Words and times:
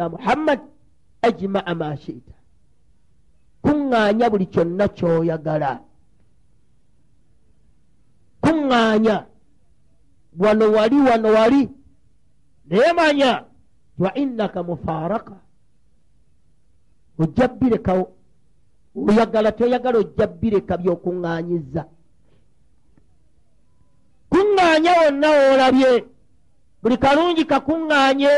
ya 0.00 0.08
muhammad 0.08 0.60
ajimaa 1.26 1.74
ma 1.80 1.88
shita 2.02 2.34
kuŋŋaanya 3.64 4.26
buli 4.32 4.46
kyonna 4.52 4.86
kyoyagala 4.96 5.72
kuŋŋaanya 8.44 9.16
wano 10.42 10.66
wali 10.76 10.98
wano 11.08 11.28
wali 11.36 11.62
naye 12.68 12.90
manya 12.98 13.30
wa 14.02 14.10
innaka 14.22 14.60
mufaraka 14.68 15.36
ojja 17.22 17.46
birekawo 17.60 18.04
oyagala 19.08 19.50
toyagala 19.58 19.96
ojja 20.02 20.26
bireka 20.40 20.74
byokuŋŋaanyiza 20.82 21.82
kuŋŋaanya 24.32 24.92
wonna 25.00 25.28
woolabye 25.38 25.90
buli 26.82 26.96
kalungi 27.04 27.44
kakuŋŋaanye 27.52 28.32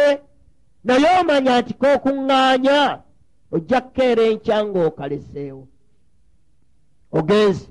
naye 0.84 1.08
omanya 1.20 1.60
nti 1.60 1.72
kokuŋŋaanya 1.80 2.79
ojja 3.54 3.79
kukeera 3.84 4.22
enkya 4.30 4.57
ng'okaleseewo 4.66 5.64
ogenze. 7.18 7.66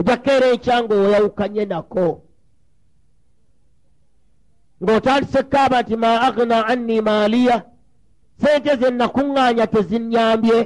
Ojja 0.00 0.16
kukeera 0.16 0.46
enkya 0.54 0.76
ng'oyawukanye 0.82 1.64
nako. 1.72 2.06
Ng'otandise 4.82 5.40
kaaba 5.52 5.78
nti 5.82 5.94
ma 6.02 6.10
agna 6.26 6.58
anni 6.72 6.96
maaliya. 7.06 7.56
Sente 8.40 8.72
ze 8.80 8.88
nakuŋŋaanya 8.90 9.66
tezinnyambye 9.72 10.58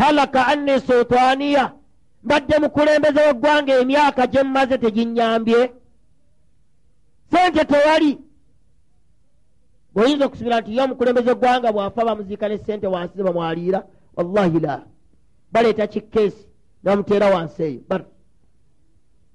halaka 0.00 0.40
anni 0.52 0.74
sultaniya 0.86 1.64
mbadde 2.24 2.56
mukulembeze 2.62 3.20
w'eggwanga 3.26 3.72
emyaka 3.82 4.22
gye 4.32 4.42
mmaze 4.42 4.76
teginnyambye. 4.78 5.60
Sente 7.30 7.64
tewali 7.64 8.10
oyinza 9.96 10.26
okusubira 10.26 10.60
nti 10.60 10.76
ye 10.76 10.82
omukulembeze 10.82 11.30
eggwanga 11.32 11.72
bwafa 11.72 12.04
bamuziika 12.08 12.48
ne 12.48 12.58
sente 12.58 12.86
wansi 12.86 13.22
bamwaliira? 13.22 13.80
Wallahi 14.16 14.60
la. 14.60 14.84
Baleeta 15.52 15.86
kikeesi 15.86 16.46
nebamuteera 16.82 17.30
wansi 17.34 17.62
eyo. 17.62 17.80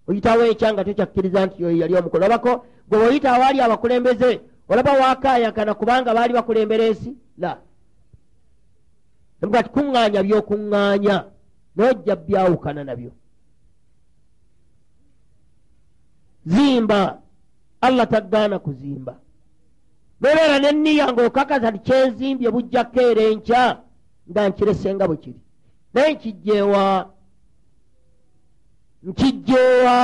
Oyitawo 0.08 0.44
ekya 0.52 0.74
nga 0.74 0.84
tokyakkiriza 0.86 1.46
nti 1.46 1.66
oyo 1.66 1.78
yali 1.82 1.94
omukulu 1.96 2.24
olabako 2.24 2.52
gwe 2.90 2.98
oyita 3.08 3.30
awaali 3.34 3.62
abakulembeze 3.62 4.42
olaba 4.70 4.92
wakayakana 5.02 5.74
kubanga 5.74 6.14
baali 6.14 6.34
bakulembera 6.34 6.84
ensi? 6.86 7.12
La. 7.38 7.58
Emuga 9.42 9.64
tikuŋŋaanya 9.64 10.22
byokuŋŋaanya 10.24 11.16
nojja 11.76 12.16
byawukana 12.16 12.84
nabyo. 12.84 13.12
Zimba. 16.46 17.22
Allah 17.82 18.08
taggaana 18.08 18.60
kuzimba 18.60 19.18
nobeera 20.22 20.60
neniya 20.60 21.14
ngaokakaza 21.14 21.72
ti 21.72 21.80
kyenzimbye 21.80 22.50
bujja 22.52 22.84
kukeera 22.84 23.22
enkya 23.32 23.64
nga 24.30 24.42
nkiresenga 24.50 25.08
bwe 25.08 25.18
kiri. 25.24 25.40
Naye 25.94 26.14
nkijjeewa 26.14 26.84
nkijjeewa 29.08 29.98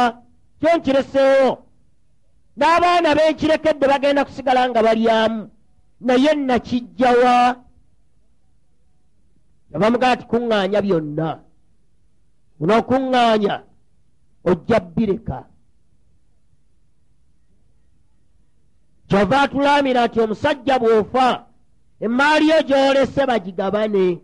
kyo 0.59 0.69
nkireseewo 0.77 1.51
n'abaana 2.57 3.09
benkirekedde 3.17 3.85
bagenda 3.87 4.25
kusigala 4.25 4.69
nga 4.69 4.81
balyamu. 4.85 5.49
Naye 6.01 6.31
nakijjawa 6.33 7.35
abamugaa 9.75 10.15
ti 10.19 10.25
kuŋŋaanya 10.31 10.79
byonna. 10.85 11.29
Onookuŋŋaanya 12.61 13.55
ojja 14.49 14.79
bireka 14.79 15.37
kyova 19.07 19.41
atulaamira 19.41 20.07
nti 20.07 20.19
omusajja 20.19 20.79
bw'ofa 20.79 21.27
emaali 22.05 22.49
yo 22.49 22.59
gy'olese 22.67 23.25
bagigabane. 23.29 24.21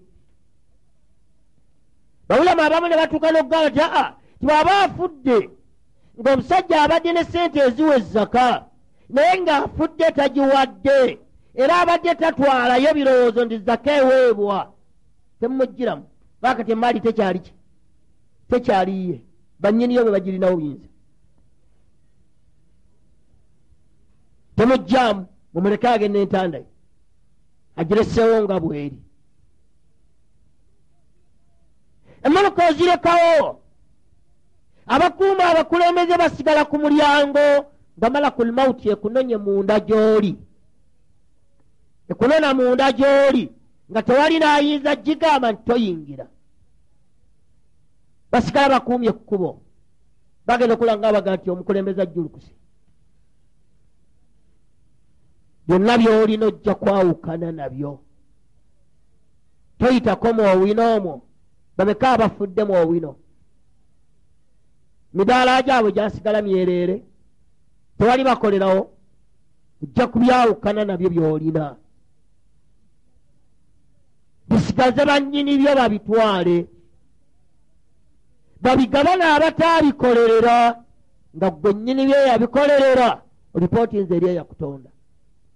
Bawulamu 2.28 2.62
abamu 2.62 2.88
ne 2.88 2.96
batuuka 2.96 3.32
n'okugamba 3.32 3.70
ti 3.72 3.82
aa 3.82 4.14
tibw'aba 4.40 4.74
afudde 4.84 5.38
ng'omusajja 6.20 6.76
abadde 6.84 7.12
ne 7.14 7.24
sente 7.24 7.60
eziwa 7.68 7.96
ezzaka 7.98 8.66
naye 9.10 9.34
ng'afudde 9.42 10.08
tagiwadde 10.18 11.20
era 11.62 11.74
abadde 11.82 12.16
tatwalayo 12.16 12.90
birowoozo 12.98 13.46
nti 13.46 13.58
zaka 13.58 13.92
eweebwa. 14.00 14.74
Temumugiramu. 15.40 16.06
Baakati 16.42 16.72
emaali 16.72 17.00
tekyali 17.00 17.40
ki? 17.40 17.54
Tekyaliye 18.50 19.22
bannyiniyo 19.60 20.04
bwe 20.04 20.12
bagirinawo 20.12 20.56
buyinza 20.56 20.88
temujjaamu 24.56 25.26
mumuleke 25.54 25.88
agenda 25.88 26.20
entandayo 26.20 26.66
agireseewo 27.76 28.44
nga 28.44 28.60
bweri. 28.60 28.98
Emmotoka 32.24 32.62
ozirekawo 32.70 33.62
abakuuma 34.88 35.44
abakulembeze 35.52 36.18
basigala 36.18 36.66
ku 36.66 36.76
mulyango 36.78 37.48
nga 37.98 38.08
malakul 38.10 38.52
mauti 38.52 38.90
ekunonye 38.90 39.38
munda 39.38 39.80
gy'oli. 39.80 40.34
Ekunona 42.12 42.54
munda 42.54 42.92
gy'oli 42.92 43.44
nga 43.92 44.02
tewali 44.02 44.40
naayinza 44.40 44.96
gigamba 44.96 45.52
nti 45.52 45.62
toyingira. 45.68 46.26
Basigala 48.32 48.70
bakuumye 48.76 49.12
ku 49.12 49.24
kkubo 49.24 49.50
bagenda 50.48 50.74
okula 50.76 50.98
nga 50.98 51.08
abaga 51.10 51.36
nti 51.36 51.48
omukulembeze 51.50 52.02
ajjulukuse 52.02 52.52
byonna 55.68 55.98
byolina 55.98 56.46
ojja 56.46 56.76
kwawukana 56.76 57.52
nabyo. 57.52 58.00
Toyitako 59.78 60.34
mwowino 60.34 60.96
omwo 60.96 61.22
bameka 61.78 62.12
abafudde 62.12 62.64
mwowino. 62.64 63.16
Midaala 65.14 65.62
gyabwe 65.62 65.92
gyasigala 65.92 66.42
myereere 66.42 67.04
tewali 67.98 68.24
bakolerawo 68.24 68.82
ojja 69.84 70.08
kubyawukana 70.08 70.86
nabyo 70.86 71.10
byolina. 71.10 71.76
Bisigaze 74.50 75.06
bannyini 75.06 75.58
byo 75.58 75.76
babitwale. 75.76 76.68
Babigabana 78.62 79.36
abataabikolera 79.36 80.84
nga 81.36 81.50
gwe 81.52 81.74
nnyini 81.74 82.06
byo 82.06 82.18
yabikolerera 82.28 83.22
olipooti 83.54 83.98
nze 83.98 84.16
eri 84.16 84.28
eyakutonda 84.28 84.90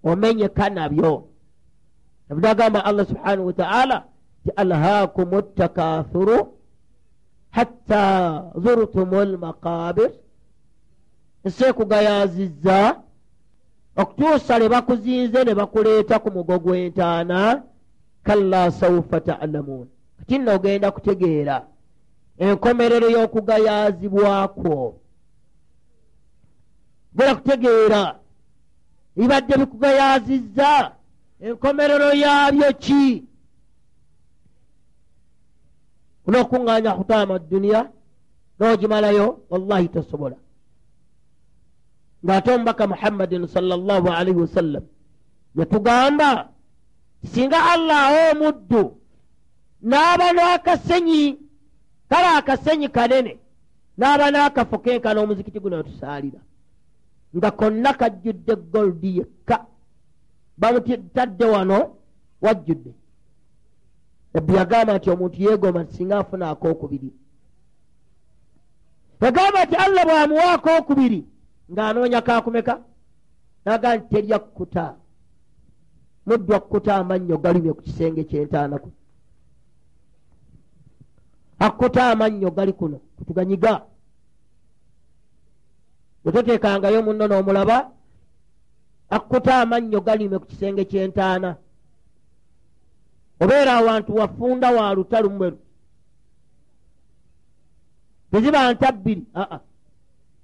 omenyeka 0.04 0.70
nabyo 0.70 1.28
nabudagamba 2.28 2.84
allah 2.84 3.06
subhanahu 3.06 3.46
wataala 3.46 4.04
ti 4.44 4.50
alhaakum 4.56 5.42
takathuru 5.54 6.58
hatta 7.50 8.02
zurtum 8.62 9.10
lmaqabir 9.14 10.10
ensi 11.44 11.64
ekugayazizza 11.64 12.78
okutuusa 13.96 14.58
ne 14.58 14.68
bakuzinze 14.68 15.44
ne 15.44 15.54
bakuleeta 15.54 16.18
ku 16.22 16.28
mugo 16.30 16.58
gw'entaana 16.58 17.62
kalla 18.22 18.70
saufa 18.70 19.20
talamuun 19.20 19.88
kati 20.18 20.38
nno 20.38 20.54
ogenda 20.54 20.90
kutegeera 20.90 21.66
enkomerero 22.38 23.08
y'okugayazibwakwo 23.14 25.00
genda 27.16 27.34
kutegeera 27.34 28.02
bibadde 29.18 29.54
bikugayazizza. 29.60 30.72
Enkomerero 31.46 32.08
yaabyo 32.24 32.68
ki? 32.82 33.02
Onookuŋŋaanya 36.26 36.90
khutaama 36.98 37.34
dduniya 37.42 37.80
n'ogimalayo 38.58 39.26
wallahi 39.50 39.88
tosobola. 39.94 40.36
Ng'ate 42.24 42.48
omubaka 42.54 42.84
muhammadin 42.92 43.46
salllah 43.46 44.02
alaihi 44.18 44.40
wasallam 44.44 44.84
yatugamba 45.58 46.30
singa 47.32 47.58
allah 47.72 47.98
awa 48.08 48.22
omuddu 48.32 48.82
n'aba 49.90 50.26
n'akasenyi 50.36 51.38
kale 52.10 52.28
akasenyi 52.38 52.88
kanene 52.96 53.32
n'aba 53.98 54.24
n'akafo 54.32 54.76
kenkana 54.84 55.18
omuzikiti 55.22 55.58
guno 55.62 55.76
wetusaalira 55.76 56.40
nga 57.36 57.50
konna 57.50 57.92
kajjudde 58.00 58.54
goldi 58.56 59.16
yekka. 59.18 59.66
Bamutadde 60.58 61.44
wano 61.44 61.78
wajjudde 62.40 62.92
nabbi 64.34 64.54
yagamba 64.54 64.92
nti 64.98 65.10
omuntu 65.10 65.36
yeegomba 65.42 65.82
nti 65.82 65.92
singa 65.96 66.18
afuna 66.18 66.50
akookubiri. 66.50 67.10
Yagamba 69.22 69.64
nti 69.64 69.74
allah 69.84 70.04
bw'amuwa 70.08 70.46
akookubiri 70.54 71.20
ng'anoonya 71.72 72.20
kakumeka 72.22 72.74
naga 73.64 73.96
nti 73.96 74.06
terya 74.10 74.38
kkuta 74.38 74.84
muddu 76.26 76.54
akkuta 76.54 76.96
amannyo 76.96 77.36
galimye 77.38 77.72
ku 77.72 77.82
kisenge 77.82 78.24
kyentaanaku 78.24 78.90
akkuta 81.58 82.10
amannyo 82.12 82.50
gali 82.50 82.72
kuno 82.72 83.00
kutuganyiga 83.16 83.72
bwe 86.28 86.32
toteekangayo 86.32 87.02
munno 87.02 87.24
n'omulaba 87.26 87.90
akkuta 89.16 89.52
amannyo 89.62 90.00
galime 90.00 90.36
ku 90.38 90.46
kisenge 90.46 90.84
ky'entaana. 90.84 91.56
Obeera 93.40 93.72
awantu 93.80 94.14
wafunda 94.20 94.68
wa 94.70 94.94
lutalu 94.94 95.30
mweru 95.30 95.58
teziba 98.30 98.72
nta 98.72 98.92
bbiri 98.92 99.24
aa. 99.34 99.58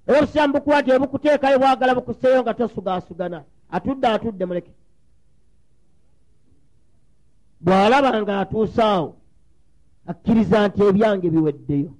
Era 0.07 0.17
obusiyamu 0.19 0.53
bukwati 0.53 0.89
ebukuteekayo 0.91 1.59
bwagala 1.59 1.95
bukuseeyo 1.95 2.41
nga 2.41 2.53
tosugaasugana. 2.53 3.43
Atudde 3.69 4.07
atudde 4.07 4.45
muleke. 4.45 4.71
Bw'alaba 7.61 8.21
nga 8.21 8.33
atuuse 8.41 8.81
awo 8.81 9.15
akkiriza 10.09 10.67
nti 10.67 10.81
ebyange 10.89 11.29
biweddeyo 11.29 11.91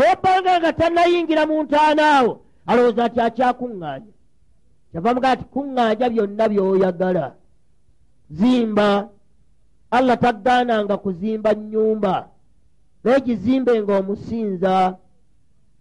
naye 0.00 0.16
bbanga 0.16 0.52
nga 0.60 0.72
tannayingira 0.72 1.42
mu 1.46 1.56
ntaana 1.64 2.04
awo. 2.18 2.32
Alowooza 2.66 3.04
nti 3.08 3.20
akyakuŋŋaanya 3.26 4.12
kyava 4.90 5.10
mugaa 5.14 5.36
ti 5.40 5.44
kuŋŋaanja 5.52 6.06
byonna 6.12 6.44
by'oyagala. 6.52 7.26
Zimba. 8.38 8.88
Allah 9.96 10.16
taggaananga 10.24 10.96
kuzimba 11.04 11.50
nnyumba. 11.58 12.14
Naye 13.04 13.18
gizimbe 13.26 13.72
ng'omusinza 13.82 14.74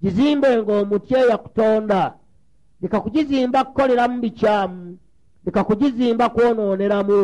gizimbe 0.02 0.50
ng'omutyeya 0.62 1.36
kutonda 1.44 2.02
leka 2.82 2.98
kugizimba 3.04 3.60
kukoleramu 3.68 4.18
bikyamu 4.24 4.98
leka 5.46 5.62
kugizimba 5.68 6.26
kwonooneramu. 6.36 7.22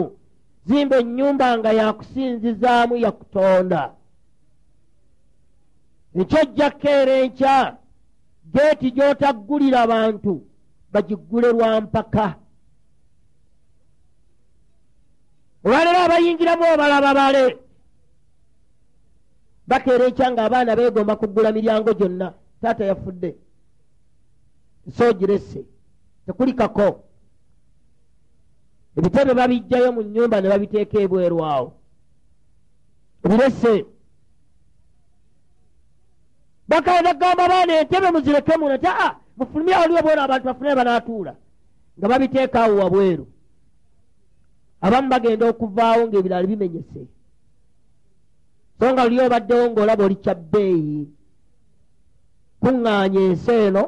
Zimba 0.68 0.96
ennyumba 1.02 1.48
nga 1.58 1.72
yakusinzizaamu 1.80 2.96
yakutonda 3.06 3.82
ekyojjakko 6.22 6.88
era 6.88 7.14
enkya 7.24 7.78
geeti 8.54 8.92
gy'otaggulira 8.96 9.88
bantu 9.88 10.34
bagiggule 10.94 11.52
lwa 11.52 11.82
mpaka. 11.82 12.36
Olwalero 15.64 16.00
abayingiramu 16.06 16.64
obalaba 16.74 17.14
bale 17.14 17.44
bakeera 19.68 20.06
enkya 20.08 20.32
ng'abaana 20.32 20.76
beegomba 20.76 21.16
kuggula 21.16 21.52
miryango 21.52 21.94
gyonna. 21.94 22.34
Taata 22.62 22.86
yafudde 22.86 23.36
soogirese 24.98 25.66
tekulikako. 26.26 26.88
Ebitebe 28.98 29.34
babijjayo 29.34 29.92
mu 29.92 30.02
nnyumba 30.02 30.42
ne 30.42 30.50
babiteeka 30.50 30.98
ebweru 31.00 31.44
awo 31.46 31.68
bakaenda 36.68 37.14
gamba 37.14 37.48
baana 37.48 37.74
entebe 37.82 38.12
muzireke 38.12 38.58
muno 38.58 38.78
ti 38.78 38.88
aa 38.88 39.16
mufulumye 39.38 39.76
waliwo 39.76 40.02
bona 40.02 40.24
abantu 40.24 40.46
bafune 40.46 40.76
banaatuula 40.76 41.34
nga 41.98 42.08
babiteeka 42.08 42.64
awo 42.64 42.76
wabweru. 42.78 43.28
Abamu 44.82 45.10
bagenda 45.10 45.46
okuvaawo 45.50 46.08
ng'ebirala 46.08 46.48
bimenyese. 46.48 47.02
So 48.80 48.86
nga 48.94 49.04
luli 49.06 49.22
obaddewo 49.22 49.66
ng'olaba 49.70 50.04
oli 50.06 50.16
kyabbeeyi 50.16 51.10
kuŋŋaanya 52.62 53.20
ensi 53.30 53.52
eno 53.66 53.84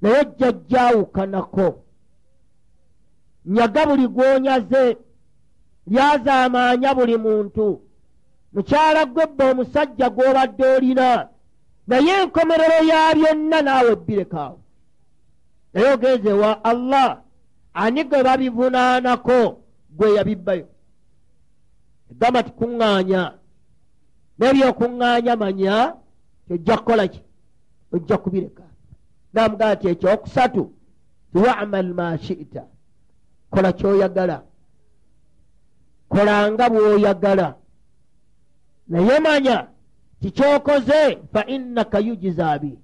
naye 0.00 0.16
ojja 0.20 0.48
jjawukanako 0.52 1.68
nyaga 3.54 3.82
buli 3.88 4.06
gw'onyaze 4.14 4.84
lyazaamaanya 5.86 6.90
buli 6.94 7.16
muntu. 7.24 7.66
Mukyala 8.52 9.02
gwebba 9.06 9.44
omusajja 9.50 10.06
gw'obadde 10.10 10.64
olina 10.76 11.08
naye 11.90 12.12
enkomerero 12.22 12.78
ya 12.90 13.00
byonna 13.18 13.58
naawe 13.66 13.90
ebbirekawo 13.96 14.58
naye 15.72 15.86
ogenze 15.94 16.32
wa 16.32 16.64
allah 16.64 17.08
ani 17.74 18.04
gwe 18.04 18.22
babivunaanako 18.26 19.38
gwe 19.96 20.14
yabibbayo. 20.16 20.66
Egamba 22.10 22.42
tikuŋŋaanya 22.46 23.22
n'ebyokuŋŋaanya 24.38 25.32
manya 25.42 25.74
tojja 26.46 26.76
kukola 26.78 27.04
ki? 27.12 27.20
Ojja 27.94 28.16
kubireka 28.22 28.64
namugaa 29.32 29.76
ti 29.80 29.86
ekyokusatu 29.92 30.62
tiwamal 31.32 31.88
ma 31.98 32.06
shita. 32.18 32.62
Kola 33.50 33.70
kyoyagala. 33.78 34.38
Kolanga 36.08 36.64
bw'oyagala. 36.72 37.48
Naye 38.88 39.16
manya 39.26 39.56
tikyokoze 40.20 41.18
fa 41.32 41.44
innaka 41.46 41.98
yujizabi 41.98 42.78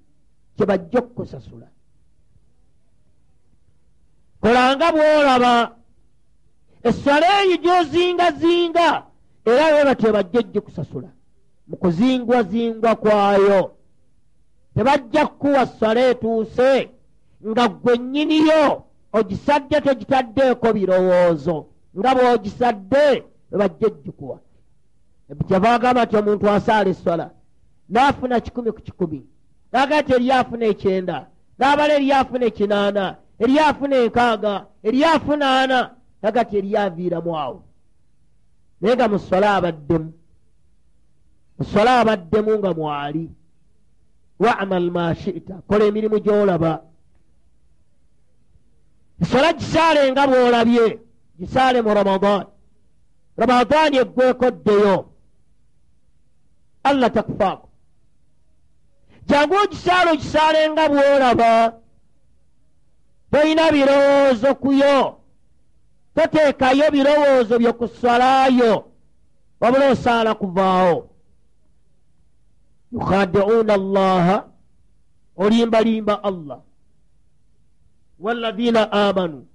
kyebajja 0.57 0.99
okukusasula 0.99 1.69
kolanga 4.41 4.87
bw'olaba 4.95 5.55
essala 6.89 7.27
eyo 7.43 7.57
gy'ozingazinga 7.65 8.89
era 9.51 9.65
bwe 9.73 9.83
batyo 9.89 10.09
bajja 10.17 10.39
ojjikusasula 10.41 11.11
mu 11.69 11.77
kuzingwazingwa 11.77 12.93
kwayo 13.03 13.61
tebajja 14.75 15.27
kukuwa 15.27 15.67
ssala 15.67 16.01
etuuse 16.11 16.71
nga 17.49 17.69
gwe 17.69 17.95
nnyiniyo 17.99 18.83
ogisadde 19.13 19.81
tegitaddeeko 19.81 20.73
birowoozo. 20.73 21.57
Nga 21.99 22.11
bw'ogisadde 22.15 23.07
bwe 23.51 23.59
bajja 23.59 23.87
ojjikuwa 23.87 24.39
kyava 25.49 25.75
agamba 25.75 26.05
nti 26.05 26.17
omuntu 26.17 26.51
asaala 26.51 26.91
esswala 26.91 27.27
n'afuna 27.89 28.41
kikumi 28.41 28.73
ku 28.73 28.81
kikumi. 28.81 29.21
N'agamba 29.73 30.03
nti 30.03 30.13
eri 30.15 30.31
afuna 30.31 30.65
ekyenda 30.67 31.17
n'abala 31.59 31.93
eri 31.99 32.13
afuna 32.13 32.45
ekinaana 32.47 33.05
eri 33.43 33.59
afuna 33.59 33.97
enkaaga 34.05 34.67
eri 34.83 35.05
afuna 35.05 35.47
ana 35.61 35.81
naga 36.23 36.45
ti 36.45 36.59
eri 36.59 36.77
aviiramu 36.77 37.33
awo. 37.39 37.63
Naye 38.81 38.95
nga 38.95 39.09
mu 39.09 39.19
swala 39.19 39.57
abaddemu 39.57 40.13
mu 41.59 41.65
swala 41.65 42.01
abaddemu 42.01 42.53
nga 42.59 42.75
mwali 42.75 43.31
wamal 44.39 44.91
ma 44.91 45.15
shita 45.15 45.55
kola 45.69 45.85
emirimu 45.85 46.19
gy'olaba. 46.25 46.73
Eswala 49.23 49.53
gisaale 49.53 50.13
nga 50.13 50.27
bw'olabye 50.27 50.87
gisaale 51.39 51.83
mu 51.83 51.91
ramadaani 51.95 52.47
ramadaani 53.37 53.97
eggweko 53.97 54.51
ddeyo 54.51 55.16
allah 56.91 57.11
takufaako 57.17 57.69
jangu 59.29 59.55
ogisaale 59.65 60.11
ogisaale 60.15 60.61
nga 60.71 60.85
bw'olaba 60.93 61.51
tolina 63.31 63.65
birowoozo 63.75 64.51
kuyo 64.63 64.97
toteekayo 66.15 66.87
birowoozo 66.95 67.55
byo 67.59 67.73
ku 67.79 67.87
swalayo 67.89 68.73
wabula 69.61 69.91
osaala 69.91 70.35
kuvaawo. 70.35 71.11
Yukhadiuuna 72.93 73.75
allaha 73.75 74.37
olimbalimba 75.37 76.15
allah. 76.25 76.61
Walladina 78.19 78.93
amanu 78.93 79.47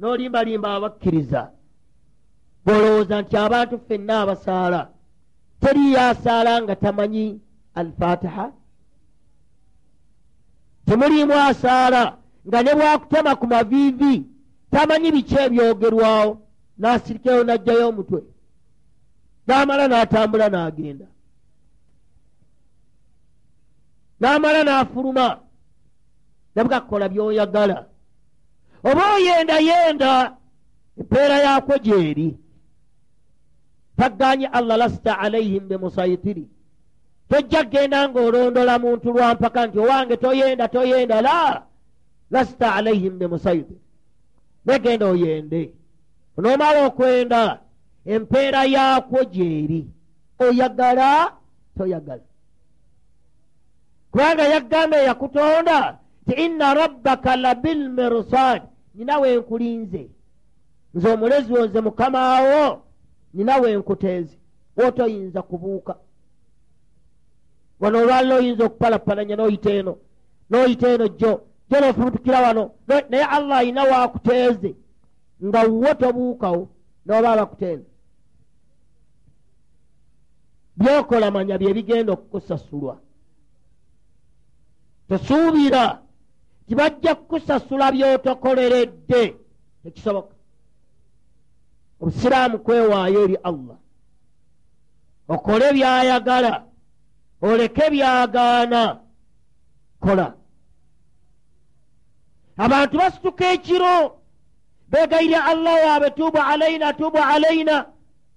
n'olimbalimba 0.00 0.68
abakkiriza. 0.76 1.42
Bwolowooza 2.64 3.22
nti 3.22 3.36
abantu 3.36 3.78
ffenna 3.78 4.14
abasaala 4.22 4.80
teri 5.60 5.92
yasaala 5.92 6.62
nga 6.62 6.76
tamanyi 6.76 7.40
alfatiha. 7.74 8.52
Temulimu 10.86 11.32
asaala 11.34 12.02
nga 12.46 12.58
ne 12.62 12.72
bwakutema 12.74 13.32
ku 13.36 13.46
maviivi 13.46 14.14
tamanyi 14.70 15.08
biki 15.14 15.34
ebyogerwawo 15.44 16.30
n'asirikeyo 16.80 17.42
n'ajjayo 17.44 17.84
omutwe. 17.90 18.20
N'amala 19.46 19.84
n'atambula 19.88 20.46
n'agenda. 20.48 21.06
N'amala 24.20 24.60
n'afuluma 24.64 25.26
nabuga 26.54 26.80
kukola 26.80 27.06
by'oyagala. 27.12 27.78
Oba 28.88 29.02
oyendayenda 29.14 30.10
empeera 31.00 31.36
yakwo 31.46 31.74
gyeri 31.84 32.28
tagganye 33.98 34.46
allah 34.46 34.76
lasita 34.78 35.18
alaihim 35.18 35.68
bemusayitiri 35.68 36.46
tojja 37.28 37.64
kgenda 37.64 38.08
ng'olondola 38.08 38.78
muntu 38.78 39.12
lwampaka 39.12 39.66
nti 39.66 39.78
owange 39.78 40.16
toyenda 40.16 40.68
toyenda 40.68 41.20
la. 41.22 41.62
Lasita 42.30 42.74
alaihim 42.74 43.18
bemusayitiri 43.18 43.80
negenda 44.66 45.06
oyende. 45.06 45.74
Onoomala 46.36 46.86
okwenda 46.86 47.60
empeera 48.04 48.64
yakwo 48.64 49.24
gyeri. 49.24 49.86
Oyagala 50.38 51.32
toyagala. 51.76 52.26
Kubanga 54.10 54.44
yaggamba 54.54 54.96
eyakutonda 55.02 55.98
ti 56.26 56.32
inna 56.44 56.74
rabbaka 56.74 57.36
labilmirsad 57.36 58.62
ninawe 58.94 59.36
nkulinze. 59.36 60.10
Nze 60.94 61.08
omulezi 61.08 61.52
wo 61.52 61.66
nze 61.66 61.80
mukamawo 61.80 62.87
ninawe 63.34 63.76
nkuteeze 63.76 64.38
wotoyinza 64.76 65.42
kubuuka. 65.42 65.94
Wano 67.80 67.98
olwaliro 67.98 68.36
oyinza 68.36 68.64
okupalapalanya 68.64 69.36
n'oyita 69.36 69.70
eno 69.78 69.94
n'oyita 70.50 70.86
eno 70.94 71.06
jjo 71.08 71.32
gyenofubutukira 71.70 72.40
wano 72.40 72.62
naye 73.10 73.24
allah 73.24 73.58
ayina 73.58 73.82
waakuteeze 73.84 74.70
nga 75.46 75.60
wo 75.62 75.94
tobuukawo 75.94 76.68
noba 77.06 77.36
bakutenda 77.36 77.90
byokola 80.76 81.30
manya 81.30 81.58
bye 81.58 81.74
bigenda 81.74 82.12
okukusasulwa. 82.12 82.94
Tosuubira 85.08 86.02
tibajja 86.66 87.14
kukusasula 87.14 87.92
byotokoleredde 87.92 89.36
tekisoboka 89.82 90.37
obusiraamu 92.00 92.58
kwewaayo 92.58 93.24
eri 93.24 93.36
allah. 93.36 93.76
Okole 95.28 95.72
byayagala 95.72 96.64
oleke 97.42 97.90
byagaana 97.90 99.00
kola. 100.00 100.34
Abantu 102.56 102.98
basituka 102.98 103.52
ekiro 103.52 104.18
begayirya 104.90 105.44
allah 105.44 105.74
waabe 105.86 106.10
tubu 106.10 106.38
alaina 106.38 106.92
tubu 106.92 107.18
alaina 107.18 107.86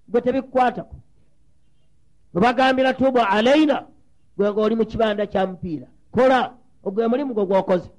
gwe 0.08 0.22
tebikukwatako 0.22 0.96
webagambira 2.34 2.94
tubu 2.94 3.20
alaina 3.20 3.88
gwe 4.38 4.52
nga 4.52 4.62
oli 4.62 4.76
mu 4.76 4.86
kibanda 4.86 5.26
kya 5.28 5.48
mupiira. 5.48 5.88
Kola 6.12 6.54
ogwe 6.84 7.08
mulimu 7.08 7.34
gwe 7.34 7.46
gwokoze. 7.46 7.90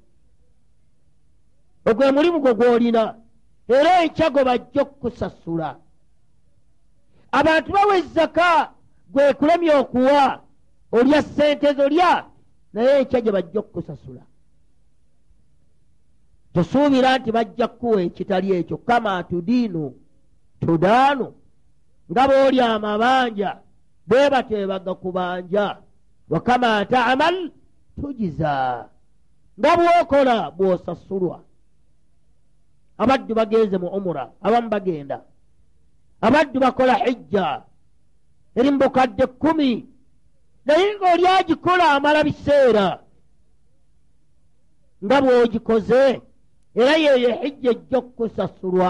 Ogwe 1.85 2.11
mulimu 2.11 2.39
gwe 2.39 2.53
gwolina 2.53 3.15
era 3.67 4.03
ekyago 4.03 4.43
bajja 4.43 4.81
okukusasula. 4.81 5.75
Abantu 7.31 7.71
bawa 7.71 7.97
ezaka 7.97 8.71
gwekulemya 9.09 9.79
okuwa 9.79 10.41
olya 10.91 11.21
sente 11.21 11.73
zolya 11.73 12.25
naye 12.73 13.01
ekya 13.01 13.21
gye 13.21 13.31
bajja 13.31 13.59
okukusasula. 13.59 14.21
Tosuubira 16.53 17.17
nti 17.17 17.31
bajja 17.31 17.67
kukuwa 17.67 18.01
ekitali 18.01 18.51
ekyo 18.51 18.77
kama 18.77 19.23
tudiinu 19.23 19.93
tudaanu 20.59 21.33
nga 22.11 22.27
booli 22.27 22.61
amabanja 22.61 23.57
bebatebaga 24.07 24.93
kubanja 24.95 25.77
wakama 26.29 26.85
tamal 26.85 27.51
tujiza 28.01 28.85
nga 29.59 29.77
bwokola 29.77 30.51
bwosasulwa 30.51 31.39
abaddu 33.03 33.31
bagenze 33.35 33.77
mu 33.77 33.87
umura 33.97 34.23
abamu 34.41 34.69
bagenda. 34.69 35.17
Abaddu 36.21 36.59
bakola 36.59 36.95
hijja. 37.03 37.63
Eri 38.55 38.71
mubukadde 38.71 39.25
kkumi. 39.27 39.71
Naye 40.65 40.95
ngaoli 40.95 41.27
agikola 41.27 41.85
amala 41.95 42.23
biseera. 42.23 42.87
Nga 45.03 45.21
bwogikoze 45.21 46.21
era 46.75 46.93
yeyo 47.03 47.29
hijja 47.41 47.71
ejja 47.71 47.97
okusasulwa 47.97 48.89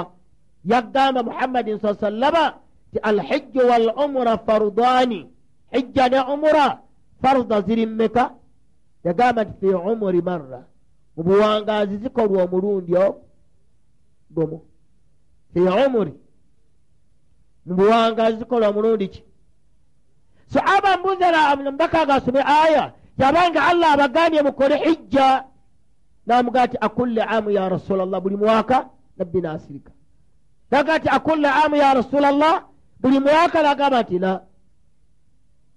yagamba 0.65 1.23
muhammadin 1.23 1.79
sa 1.79 1.95
sallama 1.95 2.53
ti 2.91 2.99
alhijju 2.99 3.61
wal 3.69 3.87
umura 4.05 4.37
farudani 4.37 5.27
hijja 5.71 6.09
ne 6.09 6.19
umura 6.33 6.79
faruda 7.21 7.61
ziri 7.61 7.85
mmeka 7.85 8.33
yagamba 9.03 9.43
nti 9.43 9.53
fi 9.59 9.67
umuri 9.91 10.21
marra. 10.21 10.61
Mu 11.15 11.23
buwangazi 11.23 11.97
zikolwa 11.97 12.43
omulundi 12.43 12.95
ogwo 12.95 13.32
gumu 14.33 14.61
fi 15.53 15.59
umuri 15.59 16.13
mu 17.65 17.73
buwangazi 17.75 18.37
zikolwa 18.37 18.67
omulundi 18.69 19.07
ki? 19.07 19.23
Sahaba 20.47 20.97
mbuzara 20.97 21.55
mbaka 21.55 22.01
agasome 22.01 22.41
aya 22.45 22.93
yabanga 23.17 23.65
allah 23.67 23.91
abagambye 23.93 24.41
mukole 24.41 24.77
hijja 24.77 25.43
namugaa 26.25 26.67
ti 26.67 26.77
akulle 26.81 27.23
amu 27.23 27.51
ya 27.51 27.69
rasulllah 27.69 28.21
buli 28.21 28.35
mwaka 28.35 28.89
nabbi 29.17 29.41
nasirika. 29.41 29.91
Naga 30.71 30.99
ti 30.99 31.09
akulle 31.09 31.47
amu 31.49 31.75
ya 31.75 31.93
rasulllah 31.93 32.63
buli 32.99 33.19
mwaka 33.19 33.63
nagamba 33.63 34.01
nti 34.01 34.19
la 34.19 34.43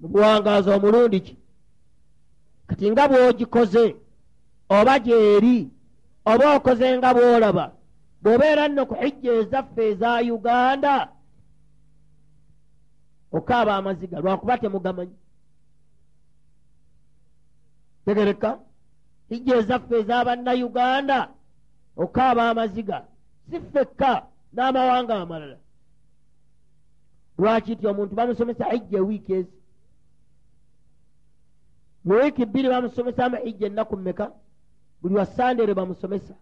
mubuwangazi 0.01 0.71
omulundi 0.71 1.21
ki? 1.21 1.37
Kati 2.67 2.91
nga 2.91 3.09
bwogikoze 3.09 3.97
oba 4.69 4.99
gyeri 4.99 5.71
oba 6.25 6.57
okoze 6.57 6.99
nga 6.99 7.15
bwolaba 7.15 7.76
bw'obeera 8.27 8.69
nno 8.69 8.83
ku 8.91 8.95
hijja 8.95 9.33
ezaffe 9.41 9.83
eza 9.91 10.11
uganda. 10.37 10.95
Okaaba 13.33 13.77
amaziga 13.77 14.21
lwakuba 14.21 14.59
temugamanyi. 14.59 15.17
Tegereka. 18.05 18.51
Hijja 19.29 19.55
ezaffe 19.57 19.95
ez'abannayuganda 20.01 21.19
okaaba 21.97 22.51
amaziga 22.51 22.99
si 23.51 23.61
ffekka 23.61 24.13
n'amawanga 24.55 25.15
amalala. 25.23 25.59
Lwaki 27.39 27.77
ti 27.77 27.87
omuntu 27.87 28.15
bamusomesa 28.15 28.65
hijja 28.73 28.99
ewiiki 28.99 29.33
ezi? 29.39 29.57
Mu 32.05 32.15
wiiki 32.15 32.47
bbiri 32.47 32.69
bamusomesamu 32.69 33.37
hijja 33.37 33.67
ennaku 33.67 33.97
mmeka? 33.97 34.27
Buli 35.01 35.15
wa 35.15 35.27
sandere 35.27 35.75
bamusomesa 35.75 36.35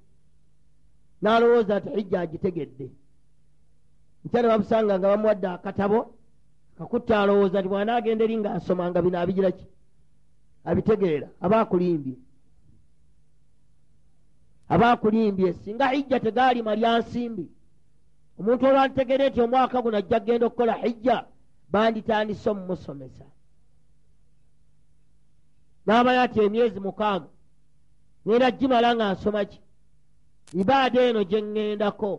n'alowooza 1.24 1.78
nti 1.80 1.90
hijja 1.96 2.20
agitegedde. 2.20 2.86
Nkyane 4.24 4.48
bamusanga 4.48 4.98
nga 4.98 5.08
bamuwadde 5.08 5.48
akatabo 5.48 5.98
kakutta 6.76 7.14
alowooza 7.22 7.58
nti 7.60 7.68
bwana 7.68 7.96
agenda 7.96 8.24
eri 8.24 8.36
nga 8.38 8.50
asomanga 8.58 9.02
bino 9.02 9.18
abigira 9.18 9.50
ki? 9.58 9.66
Abitegeera 10.68 11.28
aba 11.44 11.56
akulimbye 11.60 12.16
aba 14.68 14.86
akulimbye 14.92 15.52
singa 15.52 15.88
hijja 15.88 16.20
tegaalima 16.20 16.72
lya 16.76 16.98
nsimbi. 16.98 17.46
Omuntu 18.38 18.66
olwantegere 18.66 19.24
nti 19.28 19.40
omwaka 19.40 19.82
guno 19.82 19.96
ajja 19.96 20.20
kgenda 20.20 20.46
okukola 20.46 20.74
hijja 20.82 21.16
banditandise 21.72 22.46
omumusomesa. 22.50 23.26
N'amanya 25.86 26.26
nti 26.26 26.38
emyezi 26.46 26.80
mukaaga 26.80 27.28
ngenda 28.24 28.48
gimala 28.58 28.88
nga 28.96 29.06
nsoma 29.12 29.44
ki 29.50 29.58
ibaada 30.52 31.00
eno 31.08 31.20
gye 31.30 31.40
ŋŋendako 31.40 32.12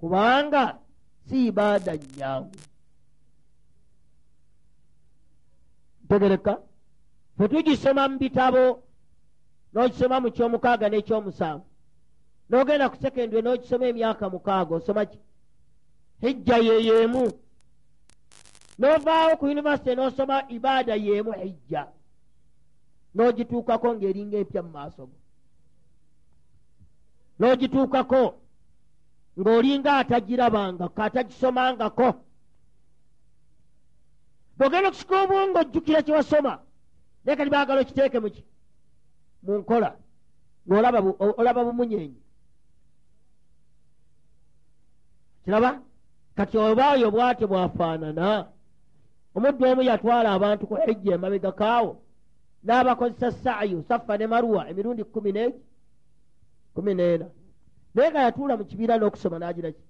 kubanga 0.00 0.78
si 1.26 1.36
ibaada 1.48 1.92
nyangu 2.16 2.58
ntegereka 6.04 6.52
fe 7.36 7.44
tugisoma 7.48 8.02
mu 8.10 8.16
bitabo 8.18 8.64
n'ogisoma 9.72 10.16
mu 10.22 10.28
kyomukaaga 10.34 10.86
n'ekyomusanvu 10.88 11.66
n'ogenda 12.48 12.90
ku 12.90 12.96
sekendwe 13.02 13.38
n'ogisoma 13.42 13.84
emyaka 13.92 14.24
mukaaga 14.32 14.72
osoma 14.78 15.02
ki? 15.10 15.18
Hijja 16.22 16.56
yeyeemu 16.68 17.24
n'ovaawo 18.78 19.32
ku 19.38 19.44
univesity 19.46 19.92
n'osoma 19.94 20.36
ibaada 20.56 20.94
yeemu 21.06 21.32
hijja 21.40 21.82
n'ogituukako 23.14 23.88
ng'eringa 23.94 24.36
empya 24.42 24.62
mu 24.66 24.70
maaso 24.76 25.02
go 25.06 25.19
n'ogituukako 27.40 28.22
ng'olinga 29.38 29.92
atagirabangako 30.00 31.00
atagisomangako 31.06 32.08
bwogenda 34.58 34.88
okusika 34.88 35.14
obwongo 35.22 35.58
ojjukira 35.62 36.02
kye 36.04 36.14
wasoma 36.14 36.52
naye 37.24 37.36
kati 37.36 37.50
baagala 37.50 37.80
okiteeke 37.80 38.18
muki 38.20 38.42
mu 39.44 39.52
nkola 39.60 39.90
ng'olaba 40.68 41.64
bumunyenyi 41.66 42.20
kiraba? 45.44 45.80
Kati 46.36 46.58
oba 46.58 46.92
oyo 46.92 47.10
bwate 47.10 47.46
bwafaanana. 47.46 48.48
Omuddu 49.34 49.64
omu 49.66 49.82
yatwala 49.82 50.28
abantu 50.32 50.66
ku 50.66 50.74
hijja 50.76 51.14
emabega 51.14 51.52
kaawo 51.52 51.92
n'abakozesa 52.64 53.32
saayu 53.32 53.82
saffa 53.88 54.16
ne 54.18 54.26
maruwa 54.26 54.68
emirundi 54.70 55.04
kumi 55.04 55.32
negi 55.32 55.60
kumi 56.74 56.94
n'ena. 56.94 57.26
Naye 57.94 58.10
nga 58.10 58.22
yatuula 58.22 58.56
mu 58.56 58.64
kibiira 58.64 58.98
n'okusoma 58.98 59.38
n'agiraki 59.38 59.82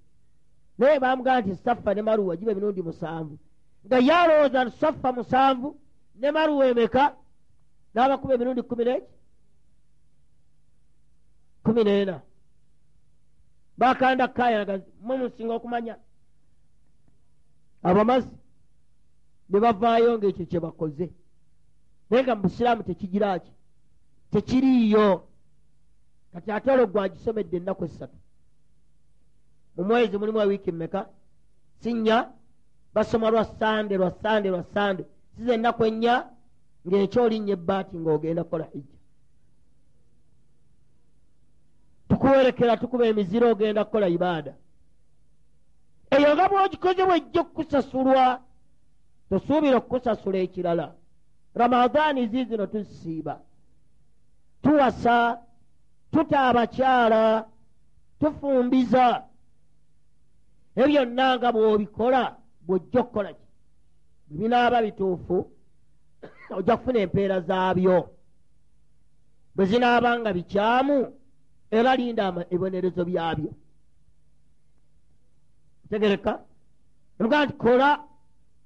naye 0.78 0.98
bamugamba 0.98 1.40
nti 1.40 1.54
saffa 1.64 1.94
ne 1.94 2.02
maruwa 2.02 2.36
giba 2.36 2.52
emirundi 2.52 2.82
musanvu. 2.82 3.38
Nga 3.86 3.98
yalowooza 3.98 4.64
nti 4.64 4.76
saffa 4.80 5.08
musanvu 5.12 5.68
ne 6.20 6.28
maruwa 6.30 6.64
emeka 6.66 7.16
n'abakuba 7.94 8.34
emirundi 8.34 8.62
kumi 8.62 8.84
negi 8.84 9.06
kumi 11.64 11.82
n'ena. 11.84 12.16
Bakanda 13.78 14.28
kayanaga 14.28 14.74
mwe 15.02 15.16
musinga 15.16 15.54
okumanya. 15.54 15.96
Abamazi 17.82 18.36
ne 19.48 19.58
bavaayo 19.60 20.18
ngaekyo 20.18 20.46
kye 20.46 20.60
bakoze. 20.60 21.06
Naye 22.10 22.22
nga 22.24 22.34
mu 22.34 22.42
busiraamu 22.42 22.82
tekigiraki 22.82 23.52
tekiriiyo 24.32 25.29
kati 26.32 26.52
ate 26.52 26.70
olwo 26.70 26.86
gwagisomedde 26.86 27.56
ennaku 27.56 27.84
essatu. 27.84 28.18
Mu 29.76 29.84
mwezi 29.84 30.18
mulimu 30.18 30.40
ewiiki 30.40 30.72
mmeka? 30.72 31.08
Sinnya 31.80 32.32
basoma 32.94 33.30
lwa 33.30 33.44
sande 33.44 33.96
lwa 33.96 34.10
sande 34.22 34.48
lwa 34.48 34.64
sande 34.74 35.04
siza 35.36 35.54
ennaku 35.54 35.84
ennya 35.84 36.14
ng'ekyolinnya 36.86 37.52
ebbaati 37.52 37.96
ng'ogenda 37.96 38.44
kukola 38.44 38.64
hijja. 38.72 38.98
Tuwerekera 42.08 42.76
tukuba 42.76 43.06
emiziro 43.06 43.50
ogenda 43.50 43.84
kukola 43.84 44.08
ibaada. 44.08 44.54
Eyo 46.10 46.34
nga 46.34 46.48
bwogikoze 46.48 47.04
bwejja 47.06 47.40
okusasulwa 47.40 48.40
tosuubira 49.28 49.76
okukusasula 49.76 50.38
ekirala. 50.38 50.94
Ramadaani 51.54 52.26
ziizino 52.26 52.66
tuzisiiba 52.66 53.40
tuwasa 54.62 55.38
tuta 56.12 56.38
abakyala 56.48 57.46
tufumbiza. 58.20 59.06
Ebyonna 60.82 61.26
nga 61.36 61.48
bw'obikola 61.54 62.22
bw'ojja 62.66 63.00
okukola 63.00 63.30
ki? 63.38 63.46
Bwe 64.28 64.38
binaaba 64.38 64.78
bituufu 64.82 65.36
ojja 66.56 66.76
kufuna 66.76 66.98
empeera 67.04 67.40
zaabyo. 67.40 67.98
Bwe 69.54 69.64
zinaaba 69.70 70.10
nga 70.18 70.30
bikyamu 70.32 70.98
era 71.70 71.96
linda 71.96 72.24
ebibonerezo 72.52 73.02
byabyo. 73.04 73.50
Tegereka? 75.90 76.32
Emuga 77.18 77.44
nti 77.44 77.54
kola 77.62 77.90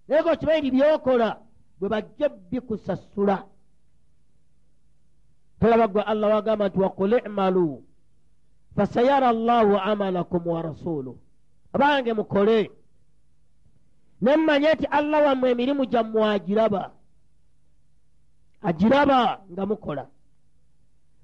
naye 0.08 0.20
nga 0.22 0.32
okibairi 0.32 0.70
byokola 0.70 1.28
bwe 1.78 1.88
bajja 1.92 2.28
bikusasula 2.50 3.36
tolaba 5.64 5.86
gwe 5.88 6.02
allah 6.02 6.30
wagamba 6.30 6.68
nti 6.68 6.78
wakul 6.78 7.12
imalu. 7.26 7.84
Fasayara 8.76 9.32
llahu 9.32 9.76
amalakum 9.78 10.46
wa 10.46 10.62
rasuluh. 10.62 11.16
Abange 11.72 12.12
mukole 12.12 12.70
nemmanye 14.20 14.74
nti 14.74 14.86
allah 14.86 15.22
wammwe 15.26 15.50
emirimu 15.50 15.84
gyammwe 15.86 16.22
agiraba 16.34 16.82
agiraba 18.62 19.40
nga 19.52 19.66
mukola 19.66 20.04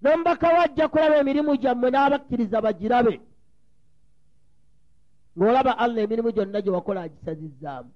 nomubaka 0.03 0.49
wajja 0.57 0.89
kulaba 0.89 1.17
emirimu 1.23 1.53
gyammwe 1.63 1.89
n'abakkiriza 1.91 2.61
bagirabe 2.65 3.15
ng'olaba 5.37 5.73
allah 5.79 6.01
emirimu 6.05 6.31
gyonna 6.37 6.59
gye 6.65 6.71
wakola 6.77 7.01
agisazizzaamu 7.07 7.91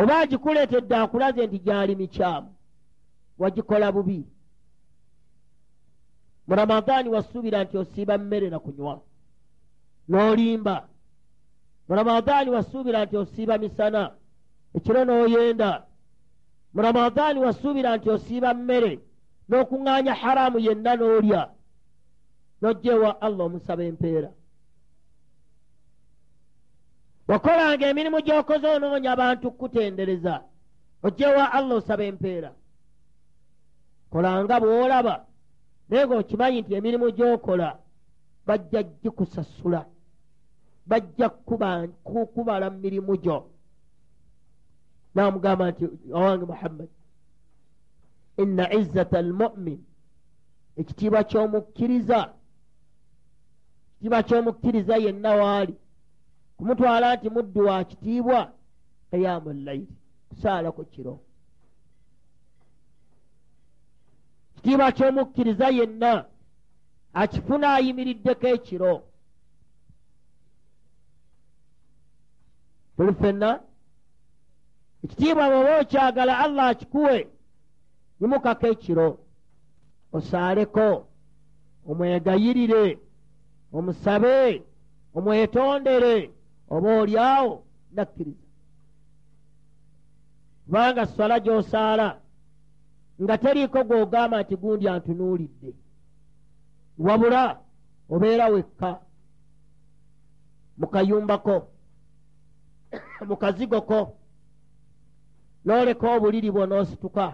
oba 0.00 0.14
agikuleetedde 0.22 0.94
akulaze 0.96 1.46
nti 1.46 1.58
gyali 1.66 1.94
mikyamu 1.96 2.50
wagikola 3.38 3.92
bubi 3.94 4.18
mu 6.46 6.54
ramadaani 6.54 7.08
wasuubira 7.08 7.64
nti 7.64 7.76
osiiba 7.78 8.18
mmere 8.18 8.50
na 8.50 8.58
kunywa. 8.58 9.00
N'olimba. 10.08 10.88
Mu 11.88 11.94
ramadaani 11.96 12.50
wasuubira 12.50 13.04
nti 13.04 13.16
osiiba 13.16 13.58
misana. 13.58 14.02
Ekiro 14.76 15.04
n'oyenda. 15.04 15.70
Mu 16.74 16.80
ramadaani 16.82 17.38
wasuubira 17.40 17.96
nti 17.96 18.10
osiiba 18.10 18.54
mmere. 18.54 19.00
N'okuŋŋaanya 19.48 20.14
haramu 20.14 20.58
yenna 20.58 20.92
n'olya. 20.96 21.42
N'ojja 22.62 22.92
ewa 22.92 23.10
allah 23.20 23.46
omusaba 23.46 23.82
empeera. 23.84 24.30
Wakolanga 27.28 27.86
emirimu 27.90 28.18
gy'okoze 28.26 28.66
onoonya 28.76 29.10
abantu 29.12 29.50
kutendereza 29.58 30.34
ojja 31.02 31.26
ewa 31.32 31.52
allah 31.52 31.76
osaba 31.78 32.04
empeera. 32.04 32.50
Kolanga 34.10 34.56
bw'olaba 34.62 35.14
naye 35.88 36.06
ng'okimanyi 36.06 36.58
nti 36.60 36.72
emirimu 36.78 37.06
gy'okola 37.16 37.68
bajja 38.46 38.80
gikusasula 39.02 39.80
bajja 40.86 41.28
kukubala 42.04 42.66
mu 42.70 42.78
mirimu 42.78 43.12
gyo. 43.22 43.38
Namugamba 45.14 45.64
nti 45.70 45.84
owange 46.18 46.44
muhammad 46.44 46.88
inna 48.42 48.64
izzata 48.78 49.18
almumin 49.18 49.80
ekitiibwa 50.80 51.20
ky'omukkiriza 51.30 52.18
ekitiibwa 53.92 54.20
ky'omukkiriza 54.28 54.94
yenna 55.04 55.30
waali 55.40 55.74
kumutwala 56.56 57.16
nti 57.16 57.28
muddu 57.34 57.60
wa 57.68 57.84
kitiibwa 57.84 58.40
qiyaamu 59.10 59.50
llayiri 59.52 59.94
kusaalako 60.28 60.84
kiro 60.84 61.14
ekitiibwa 64.66 64.92
ky'omukkiriza 64.96 65.68
yenna 65.78 66.12
akifuna 67.22 67.66
ayimiriddeko 67.76 68.46
ekiro. 68.56 68.94
Tuli 72.96 73.12
ffenna 73.14 73.50
ekitiibwa 75.04 75.44
bwoba 75.50 75.72
okyagala 75.80 76.32
allah 76.44 76.66
akikuwe 76.72 77.16
yimukako 78.20 78.66
ekiro. 78.74 79.08
Osaaleko 80.16 80.88
omwegayirire 81.88 82.84
omusabe 83.76 84.36
omwetondere 85.16 86.14
oba 86.74 86.88
olyawo 87.00 87.54
nakkiriza. 87.94 88.46
Kubanga 90.64 91.02
swala 91.12 91.36
gy'osaala 91.44 92.08
nga 93.22 93.38
teriiko 93.38 93.78
gw'ogamba 93.84 94.42
nti 94.42 94.56
gundi 94.56 94.88
antunuulidde. 94.88 95.70
Wabula 96.98 97.42
obeera 98.10 98.46
wekka 98.48 98.90
mukayumbako 100.78 101.56
mukazigoko 103.28 103.98
n'oleka 105.64 106.06
obuliri 106.14 106.50
bwo 106.50 106.64
n'osituka 106.66 107.26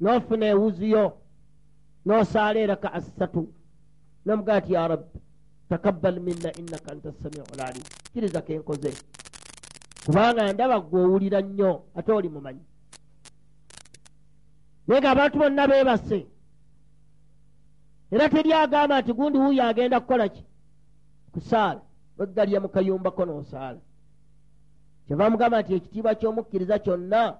n'ofuna 0.00 0.46
ewuziyo 0.52 1.04
n'osaala 2.06 2.58
eraka 2.60 2.88
assatu 2.98 3.42
nomugaa 4.24 4.60
ti 4.60 4.72
ya 4.72 4.88
rabbi 4.88 5.18
takabbal 5.68 6.20
minna 6.20 6.50
innaka 6.60 6.92
anta 6.92 7.10
samiu 7.22 7.44
lalim 7.58 7.82
kkiriza 7.82 8.40
kenkoze. 8.46 8.92
Kubanga 10.04 10.52
ndaba 10.52 10.80
gwe 10.80 11.00
owulira 11.04 11.40
nnyo 11.40 11.70
ate 11.96 12.12
oli 12.12 12.28
mumanyi 12.28 12.64
naye 14.86 15.00
nga 15.00 15.10
abantu 15.10 15.38
bonna 15.38 15.68
beebase 15.68 16.26
era 18.10 18.28
teri 18.28 18.52
agamba 18.52 19.00
nti 19.00 19.12
gundi 19.12 19.38
wuuyo 19.38 19.64
agenda 19.64 20.00
kukola 20.00 20.28
ki? 20.28 20.44
Kusaala. 21.32 21.80
Weggalya 22.18 22.60
mu 22.60 22.68
kayumbako 22.68 23.22
n'osaala. 23.24 23.80
Kyeva 25.06 25.30
mugamba 25.30 25.62
nti 25.62 25.74
ekitiibwa 25.74 26.14
ky'omukkiriza 26.14 26.78
kyonna 26.78 27.38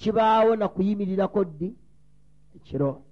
kibaawo 0.00 0.56
na 0.56 0.68
kuyimirirako 0.68 1.44
ddi 1.44 1.68
ekiro. 2.56 3.02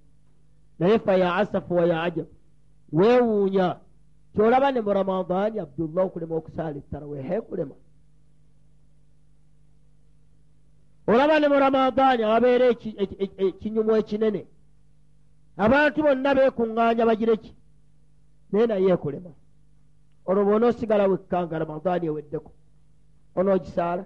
Naye 0.79 0.99
fa 0.99 1.15
ya 1.15 1.35
asafu 1.35 1.75
wa 1.75 1.85
ya 1.85 2.03
ajabu 2.03 2.33
weewuunya 2.91 3.77
kyolaba 4.33 4.71
ne 4.71 4.81
mu 4.81 4.93
ramadaani 4.93 5.59
abdullah 5.59 6.05
okulema 6.05 6.35
okusaala 6.35 6.77
ettarawehe 6.77 7.41
kulema 7.41 7.75
olaba 11.07 11.39
ne 11.39 11.47
mu 11.47 11.59
ramadaani 11.59 12.23
awabeera 12.23 12.65
ekinyumu 13.47 13.91
ekinene? 14.01 14.41
Abantu 15.57 16.03
bonna 16.03 16.35
beekuŋŋaanya 16.37 17.03
bagire 17.09 17.35
ki? 17.43 17.53
Naye 18.51 18.65
naye 18.67 18.89
ekulema. 18.95 19.31
Olwo 20.27 20.41
bwona 20.45 20.65
osigala 20.67 21.09
wekkanga 21.11 21.59
ramadaani 21.59 22.05
eweddeko 22.07 22.51
onoogisaala? 23.35 24.03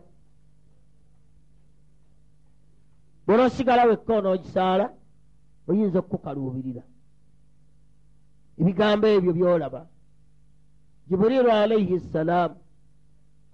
Bwona 3.26 3.44
osigala 3.44 3.84
wekka 3.90 4.14
onoogisaala 4.20 4.86
oyinza 5.68 6.00
okukukaluubirira. 6.00 6.84
Ebigambo 8.60 9.08
ebyo 9.08 9.32
byolaba. 9.38 9.82
Jibuliru 11.08 11.50
alaihi 11.52 12.00
ssalaamu 12.00 12.56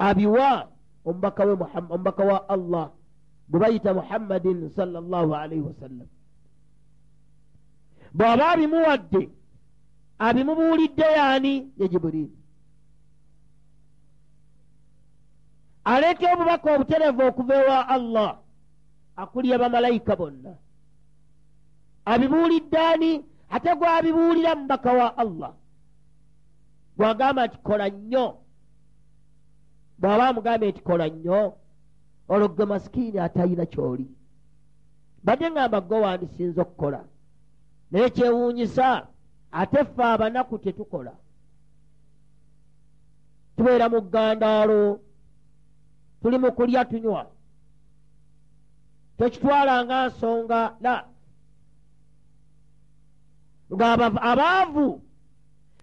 abiwa 0.07 0.67
omubaka 1.05 2.23
wa 2.29 2.49
allah 2.49 2.91
gwe 3.51 3.59
bayita 3.59 3.93
muhammadin 3.93 4.69
salllah 4.69 5.27
alaihi 5.43 5.61
wasallam 5.61 6.07
bw'aba 8.13 8.51
abimuwadde 8.51 9.29
abimubuulidde 10.19 11.07
yaani 11.17 11.53
ye 11.77 11.87
jibuliru 11.89 12.35
aleeta 15.83 16.33
obubaka 16.33 16.75
obuterevu 16.75 17.21
okuva 17.27 17.55
ewa 17.55 17.87
allah 17.95 18.31
akulya 19.15 19.61
bamalayika 19.61 20.15
bonna 20.15 20.53
abibuulidde 22.05 22.77
ani 22.77 23.11
ate 23.49 23.75
gwabibuulira 23.75 24.55
mubaka 24.55 24.91
wa 24.93 25.17
allah 25.17 25.53
bwagamba 26.97 27.47
nti 27.47 27.57
kola 27.57 27.89
nnyo 27.89 28.25
bw'aba 29.99 30.27
amugambye 30.27 30.69
nti 30.71 30.81
kola 30.81 31.07
nnyo 31.07 31.60
olwo 32.31 32.47
gwe 32.47 32.65
masikiini 32.65 33.19
atalina 33.19 33.65
kyoli. 33.65 34.07
Badde 35.23 35.51
ngamba 35.51 35.81
gwe 35.81 35.99
wandisinza 35.99 36.61
okukola. 36.61 37.01
Naye 37.91 38.09
kyewuunyisa 38.15 39.07
ate 39.51 39.79
ffe 39.85 40.03
abanaku 40.03 40.55
tetukola. 40.63 41.13
Tubeera 43.55 43.89
mu 43.89 43.99
ggandaalo 44.01 44.99
tuli 46.21 46.37
mu 46.37 46.49
kulya 46.51 46.85
tunywa. 46.85 47.23
Tokitwala 49.17 49.85
nga 49.85 49.97
nsonga 50.07 50.61
la. 50.81 50.95
Nga 53.73 53.87
abaavu 54.31 54.87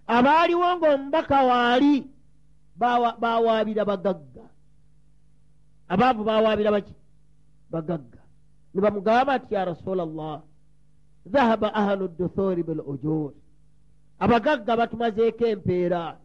abaaliwo 0.06 0.68
ng'omubaka 0.76 1.38
waali 1.48 1.94
bawaabira 3.20 3.84
bagagga 3.84 4.44
abaavu 5.88 6.24
bawaabira 6.24 6.70
baki? 6.70 6.94
Bagagga. 7.70 8.18
Ne 8.74 8.80
bamugamba 8.80 9.38
nti 9.38 9.54
ya 9.54 9.64
rasula 9.64 10.04
llah 10.06 10.42
dhahaba 11.26 11.74
ahlu 11.74 12.08
duthuri 12.08 12.62
bil 12.62 12.80
ujur. 12.80 13.32
Abagagga 14.18 14.76
batumazeeko 14.76 15.46
empeera. 15.46 16.18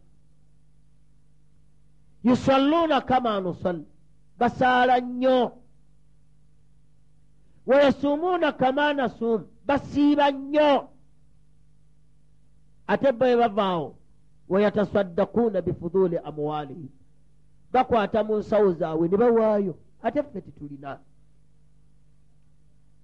Yusalluuna 2.24 3.00
kama 3.00 3.40
nusalli. 3.40 3.86
Basaala 4.38 5.00
nnyo. 5.00 5.52
Wayasuumuuna 7.66 8.52
kama 8.52 8.92
nasuumu 8.92 9.46
basiiba 9.66 10.30
nnyo. 10.30 10.88
Ate 12.86 13.12
bwe 13.12 13.36
bavaawo 13.36 13.96
wayatasaddakuuna 14.48 15.62
bifuduuli 15.62 16.18
amwaalihim 16.18 16.88
bakwata 17.74 18.18
mu 18.26 18.34
nsawo 18.40 18.68
zaabwe 18.78 19.06
ne 19.08 19.16
bawaayo 19.22 19.72
ate 20.06 20.20
ffe 20.22 20.40
titulina 20.46 20.90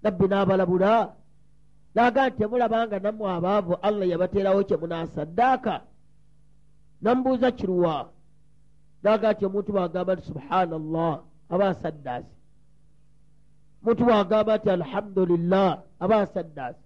nabbi 0.02 0.24
n'abalabula 0.28 0.92
naga 1.94 2.20
nti 2.28 2.37
temulabanga 2.38 2.96
nammwe 3.04 3.26
abaavu 3.37 3.74
allah 3.87 4.06
yabateerawo 4.12 4.61
kye 4.68 4.76
munaasaddaaka. 4.83 5.74
Namubuuza 7.02 7.50
kiruwa 7.59 7.96
naga 9.02 9.33
nti 9.33 9.42
omuntu 9.46 9.72
bwagamba 9.72 10.12
nti 10.14 10.24
subhana 10.28 10.76
llah 10.78 11.14
aba 11.52 11.64
asaddaasi 11.72 12.37
omuntu 13.83 14.02
bwagamba 14.06 14.52
nti 14.56 14.68
alhamdulillah 14.78 15.68
aba 16.02 16.16
asaddaasi 16.24 16.85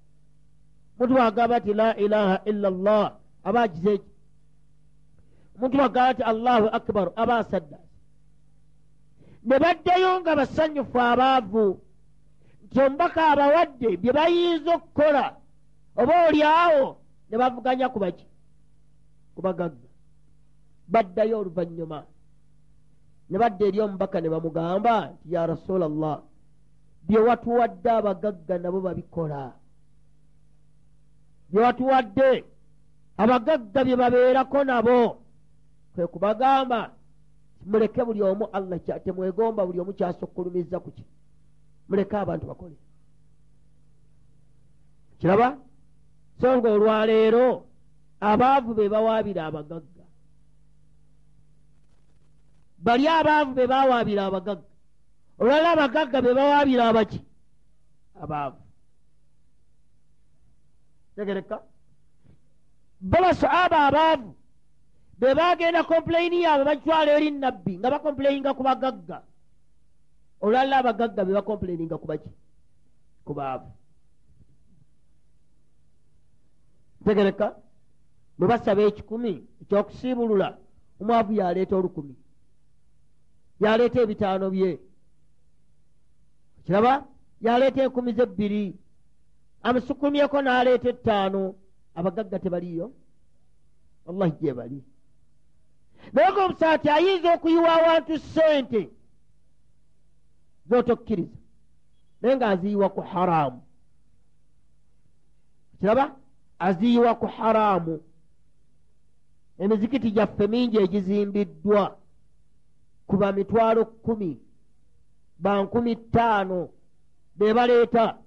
omuntu 0.97 1.13
bwagamba 1.15 1.57
nti 1.59 1.73
la 1.81 1.89
ilaha 2.05 2.37
illa 2.51 2.69
llah 2.71 3.07
aba 3.49 3.61
agizeeki 3.67 4.14
omuntu 5.57 5.77
bwagamba 5.77 6.13
nti 6.13 6.23
allahu 6.23 6.67
akbar 6.79 7.07
aba 7.17 7.35
asaddaasi 7.39 7.93
ne 9.45 9.57
baddeyo 9.59 10.21
nga 10.21 10.37
basanyufu 10.37 10.99
abaavu 11.01 11.67
nti 12.65 12.77
omubaka 12.81 13.21
abawadde 13.33 13.97
bye 14.01 14.13
bayinza 14.13 14.71
okukola 14.77 15.25
oba 16.01 16.15
oli 16.29 16.43
awo 16.43 16.85
ne 17.29 17.37
bavuganya 17.41 17.89
ku 17.89 17.99
baki 17.99 18.27
ku 19.35 19.43
bagagga. 19.43 19.89
Baddayo 20.89 21.41
oluvannyuma. 21.41 22.07
Ne 23.31 23.39
badda 23.39 23.67
eri 23.67 23.81
omubaka 23.81 24.21
ne 24.21 24.29
bamugamba 24.29 24.95
nti 25.11 25.35
ya 25.35 25.47
rasula 25.47 25.89
llah 25.89 26.23
bye 27.07 27.19
watuwadde 27.19 27.91
abagagga 27.91 28.59
nabo 28.59 28.81
babikola. 28.81 29.53
Bye 31.51 31.63
watuwadde 31.65 32.45
abagagga 33.17 33.85
bye 33.85 33.97
babeerako 33.97 34.65
nabo 34.65 35.24
kwe 35.95 36.07
kubagamba 36.07 36.91
muleke 37.67 38.05
buli 38.05 38.23
omu 38.23 38.45
allah 38.53 38.79
temwegomba 39.05 39.67
buli 39.67 39.81
omu 39.81 39.93
kyasokkulumiza 39.93 40.81
ku 40.81 40.91
ki? 40.91 41.05
Muleke 41.89 42.17
abantu 42.17 42.47
bakole. 42.47 42.77
Kiraba? 45.19 45.59
So 46.41 46.57
nga 46.59 46.69
olwaleero 46.71 47.67
abaavu 48.21 48.75
be 48.75 48.89
bawaabira 48.89 49.47
abagagga. 49.47 50.05
Bali 52.79 53.09
abaavu 53.09 53.55
be 53.55 53.67
bawaabira 53.67 54.27
abagagga. 54.27 54.69
Olwaliro 55.39 55.71
abagagga 55.73 56.19
be 56.23 56.31
bawaabira 56.35 56.89
abaki? 56.89 57.21
Abaavu. 58.23 58.61
Tegereka. 61.17 61.63
Babasahaba 63.01 63.79
abaavu 63.89 64.35
be 65.19 65.35
bagenda 65.35 65.83
kompulaini 65.85 66.43
yaabwe 66.43 66.65
bagitwala 66.65 67.11
eri 67.17 67.31
nabbi 67.31 67.79
nga 67.79 67.91
bakompulaininga 67.91 68.55
ku 68.55 68.63
bagagga. 68.63 69.23
Olwaliro 70.41 70.77
abagagga 70.77 71.25
be 71.25 71.33
bakompulaininga 71.33 71.97
ku 71.99 72.07
baki 72.07 72.31
ku 73.25 73.33
baavu. 73.35 73.71
Tegereka 77.05 77.47
bwe 78.39 78.49
basaba 78.49 78.83
ekikumi 78.83 79.33
ekyokusiibulula 79.63 80.49
omwavu 81.01 81.33
yaleeta 81.33 81.77
olukumi. 81.77 82.15
Yaleeta 83.61 84.03
ebitaano 84.03 84.51
bye. 84.51 84.81
Kiraba 86.65 87.07
yaleeta 87.41 87.83
enkumi 87.85 88.13
zebbiri. 88.19 88.65
Amusukumyeko 89.63 90.37
n'aleeta 90.43 90.89
ettaano. 90.89 91.55
Abagagga 91.95 92.39
tebaliyo 92.39 92.91
wallahi 94.07 94.33
gye 94.41 94.53
bali 94.53 94.79
naye 96.13 96.33
nga 96.33 96.45
omusaati 96.45 96.89
ayinza 96.91 97.35
okuyiwa 97.35 97.71
awantu 97.77 98.19
ssente 98.19 98.91
zotokkiriza 100.69 101.39
naye 102.21 102.37
nga 102.37 102.49
aziyiwa 102.49 102.89
ku 102.89 103.01
haramu. 103.01 103.63
Kiraba? 105.79 106.17
Aziyiwa 106.59 107.15
ku 107.15 107.27
haramu. 107.27 108.01
Emizikiti 109.59 110.11
gyaffe 110.11 110.47
mingi 110.47 110.77
egizimbiddwa 110.77 111.97
kuba 113.07 113.33
mitwalo 113.33 113.85
kkumi 113.85 114.41
bankumi 115.39 115.97
ttaano 115.97 116.69
be 117.37 117.55
baleeta. 117.55 118.19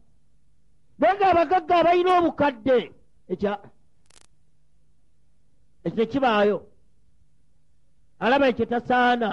Naye 0.99 1.13
nga 1.15 1.27
abagagga 1.31 1.75
abalina 1.79 2.11
obukadde 2.19 2.93
ekyo 3.27 3.53
tekibaayo 5.95 6.57
alaba 8.19 8.45
ekyo 8.47 8.65
tasaana 8.65 9.29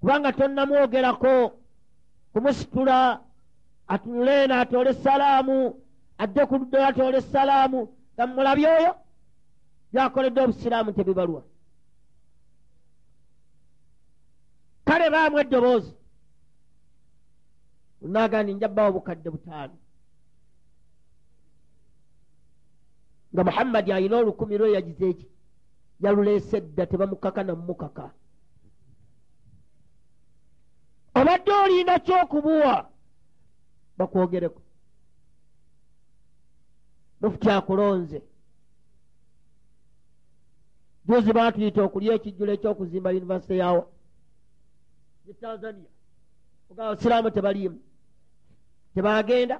kubanga 0.00 0.32
tonnamwogerako 0.32 1.34
kumusitula 2.32 3.20
atunule 3.88 4.32
eno 4.44 4.54
atoole 4.62 4.90
essalaamu 4.90 5.56
adde 6.22 6.42
ku 6.48 6.54
luddayo 6.58 6.86
atoole 6.86 7.18
essalaamu 7.18 7.80
nga 8.14 8.24
mulabye 8.26 8.68
oyo 8.78 8.92
byakoledde 9.92 10.40
obusiraamu 10.40 10.90
tebibalwa. 10.92 11.42
Kale 14.84 15.06
baamu 15.10 15.36
eddoboozi. 15.42 15.92
Unagandi 18.02 18.54
njabbawo 18.54 18.88
obukadde 18.90 19.28
butaano. 19.30 19.76
Nga 23.32 23.42
muhammadi 23.44 23.90
ayina 23.92 24.16
olukumi 24.16 24.58
lwe 24.58 24.72
yagize 24.76 25.04
eki 25.10 25.26
yaluleese 26.00 26.60
dda 26.60 26.86
tebamukaka 26.86 27.44
namumukaka 27.44 28.10
obadde 31.14 31.52
olina 31.52 31.98
kyokubuwa 31.98 32.90
bakwogereko. 33.98 34.62
Mufuti 37.20 37.50
akulonze 37.50 38.22
juzi 41.06 41.32
batuyita 41.32 41.82
okulya 41.82 42.14
ekijjulo 42.14 42.52
ekyokuzimba 42.52 43.10
univesity 43.10 43.58
yawa 43.58 43.84
e 45.30 45.32
tanzania. 45.34 45.90
Oga 46.70 46.82
abasiraamu 46.86 47.30
tebaliimu. 47.30 47.78
Tebagenda 48.94 49.56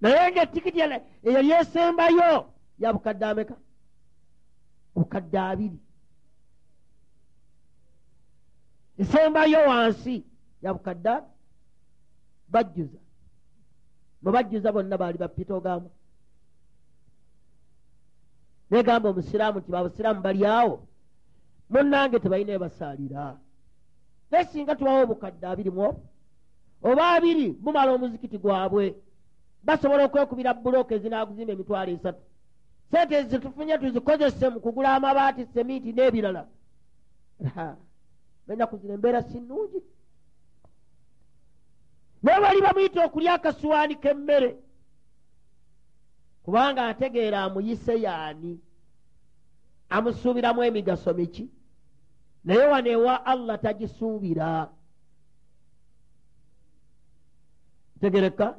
naye 0.00 0.30
nga 0.32 0.42
etikiti 0.42 0.80
eyali 0.80 1.50
esembayo 1.52 2.52
ya 2.78 2.92
bukadde 2.92 3.24
ameka 3.26 3.56
bukadde 4.94 5.38
abiri. 5.38 5.78
Esembayo 8.98 9.58
wansi 9.68 10.24
ya 10.62 10.74
bukadde 10.74 11.14
bajjuza. 12.48 12.98
Mwe 14.22 14.32
bajjuza 14.32 14.72
bonna 14.72 14.98
baali 14.98 15.18
bapita 15.18 15.54
ogamba 15.54 15.90
negamba 18.70 19.08
omusiraamu 19.08 19.58
nti 19.58 19.70
babusiraamu 19.70 20.20
bali 20.22 20.46
awo? 20.46 20.76
Munnange 21.70 22.18
tebalina 22.18 22.52
ebasaalira 22.52 23.38
naye 24.30 24.44
singa 24.44 24.76
tubawo 24.76 25.02
obukadde 25.02 25.46
abiri 25.46 25.70
mwobo 25.70 26.00
oba 26.82 27.04
abiri 27.14 27.52
bumala 27.62 27.92
omuzikiti 27.92 28.38
gwabwe 28.38 28.94
basobola 29.66 30.04
okwekubira 30.04 30.54
bulooka 30.54 30.94
ezinaguzimba 30.94 31.52
emitwalo 31.52 31.90
esatu 31.96 32.22
sente 32.94 33.22
zitufunye 33.22 33.78
tuzikozese 33.78 34.48
mu 34.48 34.60
kugula 34.60 34.94
amabaati 34.94 35.46
seminti 35.54 35.92
n'ebirala. 35.92 36.46
Enaku 38.48 38.76
zino 38.76 38.94
embeera 38.94 39.22
si 39.22 39.40
nnungi 39.40 39.82
naye 42.22 42.40
bali 42.40 42.60
bamuyita 42.62 43.04
okulya 43.04 43.34
akasuwaani 43.34 43.94
k'emmere 44.02 44.50
kubanga 46.44 46.86
ategeera 46.86 47.42
amuyise 47.42 47.94
yaani. 48.00 48.60
Amusuubiramu 49.90 50.62
emigaso 50.64 51.14
miki? 51.14 51.50
Naye 52.44 52.66
wano 52.66 52.90
ewa 52.90 53.26
allah 53.26 53.60
tagisuubira. 53.60 54.70
Tegereka? 58.00 58.58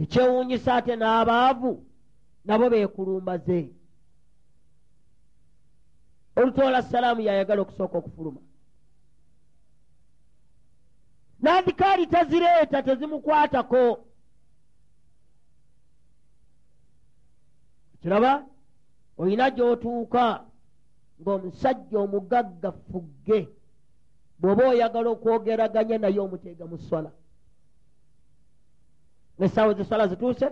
Ekyewuunyisa 0.00 0.74
ate 0.74 0.96
n'abaavu 0.96 1.87
nabo 2.48 2.70
beekulumbaze. 2.70 3.60
Olutoola 6.36 6.82
salaamu 6.82 7.20
yayagala 7.20 7.62
okusooka 7.62 7.98
okufuluma. 7.98 8.40
Nandikaali 11.40 12.06
tazireeta 12.06 12.82
tezimukwatako. 12.82 13.84
Kiraba 18.00 18.32
olina 19.18 19.50
gy'otuuka 19.50 20.24
ng'omusajja 21.20 21.98
omugagga 22.04 22.70
fugge 22.88 23.40
bw'oba 24.40 24.62
oyagala 24.72 25.08
okwogeraganya 25.10 25.96
naye 25.98 26.20
omuteega 26.20 26.64
mu 26.70 26.78
swala. 26.78 27.10
Nesaawa 29.38 29.74
zeswala 29.74 30.06
zituuse 30.10 30.46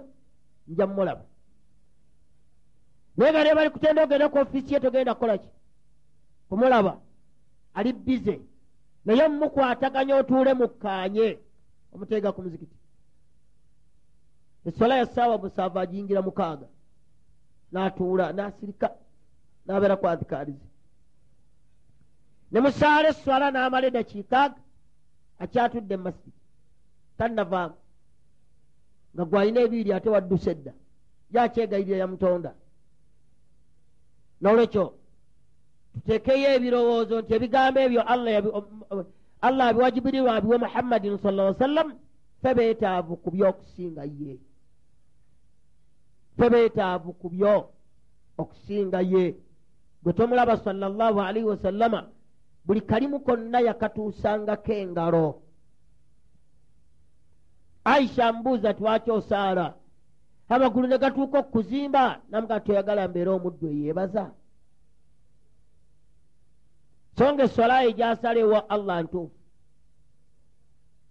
nja 0.68 0.86
mumulaba 0.86 1.24
naye 3.16 3.30
nga 3.32 3.44
ne 3.44 3.54
bali 3.54 3.70
kutenda 3.70 4.02
ogenda 4.04 4.28
ku 4.28 4.38
ofiisi 4.38 4.74
ye 4.74 4.80
togenda 4.80 5.14
kukolaki 5.14 5.48
kumulaba. 6.48 7.00
Ali 7.74 7.92
bize 7.92 8.40
naye 9.04 9.28
mumukwataganya 9.28 10.16
otuule 10.16 10.54
mukkaanye 10.54 11.38
omuteega 11.92 12.32
ku 12.32 12.42
muzikiti. 12.42 12.76
Eswala 14.66 14.96
ya 14.98 15.06
saawa 15.06 15.38
musanvu 15.38 15.78
agiyingira 15.78 16.22
mukaaga. 16.22 16.66
N'atuula 17.72 18.32
n'asirika 18.32 18.88
n'abeera 19.66 19.96
ku 19.96 20.06
adhikaalize 20.08 20.66
ne 22.52 22.60
musaala 22.60 23.08
eswala 23.08 23.50
n'amala 23.50 23.86
eddakiikaaga 23.90 24.60
akyatudde 25.42 25.96
mu 25.96 26.02
masjidi 26.06 26.40
tannavaamu. 27.18 27.76
Nga 29.14 29.24
gwalina 29.24 29.60
ebiiri 29.66 29.90
ate 29.92 30.08
waddusa 30.14 30.50
edda. 30.50 30.72
Yakyegayirira 31.34 31.96
ya 31.98 32.06
nolwekyo 34.46 34.84
tuteekeyo 35.92 36.48
ebirowoozo 36.56 37.16
nti 37.20 37.32
ebigambo 37.36 37.78
ebyo 37.86 38.02
allah 39.46 39.66
abiwajibirirwa 39.68 40.32
abiwe 40.36 40.56
muhammadin 40.64 41.18
sal 41.18 41.34
lla 41.34 41.54
sallam 41.54 41.88
fe 42.42 42.50
beetaavu 42.54 43.16
ku 43.22 43.28
byokusinga 43.34 44.04
ye. 44.18 44.38
Fe 46.38 46.46
beetaavu 46.52 47.12
ku 47.20 47.26
byo 47.34 47.54
okusinga 48.38 49.00
ye. 49.12 49.24
Gwe 50.02 50.12
tomulaba 50.12 50.56
sallallahu 50.56 51.18
alaihi 51.20 51.48
wasallama 51.52 52.00
buli 52.64 52.80
kalimu 52.80 53.20
konna 53.20 53.60
yakatuusangako 53.60 54.72
engalo. 54.72 55.42
Aisha 57.84 58.32
mbuuza 58.32 58.74
twaki 58.74 59.10
osaala 59.10 59.74
amagulu 60.48 60.86
ne 60.86 60.98
gatuuka 60.98 61.38
okuzimba 61.38 62.20
namuga 62.30 62.60
toyagala 62.60 63.08
mbeera 63.08 63.30
omuddu 63.32 63.66
eyeebaza. 63.68 64.24
So 67.18 67.32
nga 67.32 67.42
eswala 67.42 67.84
egyasalewa 67.84 68.70
allah 68.70 69.02
ntuufu. 69.02 69.40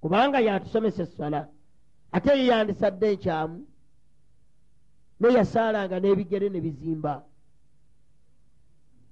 Kubanga 0.01 0.39
yatusomesa 0.39 1.03
eswala 1.03 1.41
ate 2.11 2.29
ye 2.39 2.45
yandisadde 2.45 3.05
enkyamu 3.13 3.57
neyasaalanga 5.19 5.97
n'ebigere 5.99 6.47
ne 6.49 6.59
bizimba. 6.65 7.13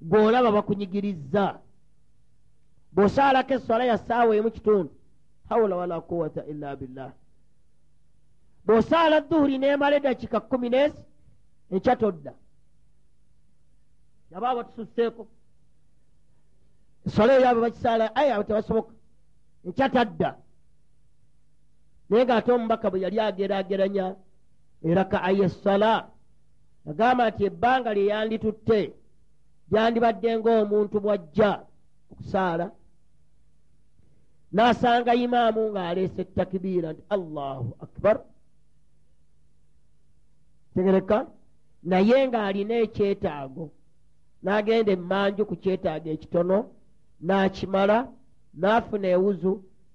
Gwolaba 0.10 0.52
bakunyigirizza 0.52 1.46
bw'osaalako 2.96 3.54
eswala 3.54 3.84
ya 3.92 3.98
saawa 3.98 4.36
emu 4.36 4.52
kitundu 4.52 4.94
hawula 5.50 5.76
wala 5.76 6.02
quwata 6.02 6.46
illa 6.46 6.76
billah 6.76 7.12
bw'osaala 8.65 9.17
duhuri 9.30 9.58
n'emala 9.60 9.95
eddakika 9.99 10.39
kkumi 10.41 10.67
n'esi 10.69 11.02
enkya 11.73 11.95
todda 12.02 12.34
yaba 14.32 14.58
batususseeko 14.58 15.23
eswala 17.06 17.32
eyo 17.38 17.47
abo 17.49 17.62
bakisaala 17.65 18.06
aye 18.15 18.32
abo 18.34 18.43
tebasoboka. 18.43 18.93
Enkya 19.65 19.89
tadda 19.89 20.30
naye 22.10 22.23
ng'ate 22.26 22.49
omubaka 22.52 22.88
bwe 22.89 23.04
yali 23.04 23.17
ageraageranya 23.19 24.06
eraka 24.89 25.17
ayesala 25.28 25.91
agamba 26.89 27.23
nti 27.30 27.41
ebbanga 27.49 27.89
lye 27.95 28.06
yanditutte 28.12 28.80
lyandibadde 29.69 30.30
ng'omuntu 30.38 30.95
bw'ajja 31.04 31.52
okusaala. 32.12 32.67
N'asanga 34.56 35.12
imaamu 35.26 35.62
ng'aleese 35.73 36.21
ettakibiira 36.26 36.88
nti 36.93 37.04
allahu 37.15 37.69
akbar 37.86 38.15
tegereka 40.74 41.18
naye 41.90 42.18
ng'alina 42.28 42.76
ekyetaago 42.86 43.66
n'agenda 44.44 44.92
emmanju 44.98 45.42
ku 45.50 45.56
kyetaago 45.64 46.08
ekitono 46.16 46.58
n'akimala 47.26 47.98
n'afuna 48.60 49.08
ewuzu 49.16 49.54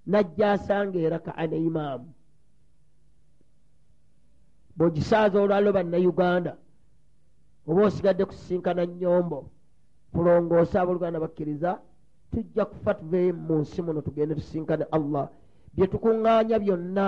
n'ajja 0.09 0.45
asanga 0.55 0.97
erakaa 1.05 1.45
ne 1.49 1.57
imaamu 1.69 2.09
bw'ogisaaza 4.77 5.37
olwalo 5.43 5.69
bannayuganda 5.77 6.53
oba 7.69 7.81
osigadde 7.87 8.23
kusisinkana 8.29 8.83
nyombo 8.99 9.39
kulongoosa 10.13 10.75
abooluganda 10.81 11.19
bakkiriza 11.23 11.71
tujja 12.31 12.63
kufa 12.65 12.91
tuveeyo 12.99 13.33
mu 13.47 13.55
nsi 13.61 13.79
muno 13.85 13.99
tugende 14.01 14.35
tusisinkane 14.35 14.85
allah. 14.97 15.25
Bye 15.75 15.87
tukuŋŋaanya 15.91 16.57
byonna 16.63 17.07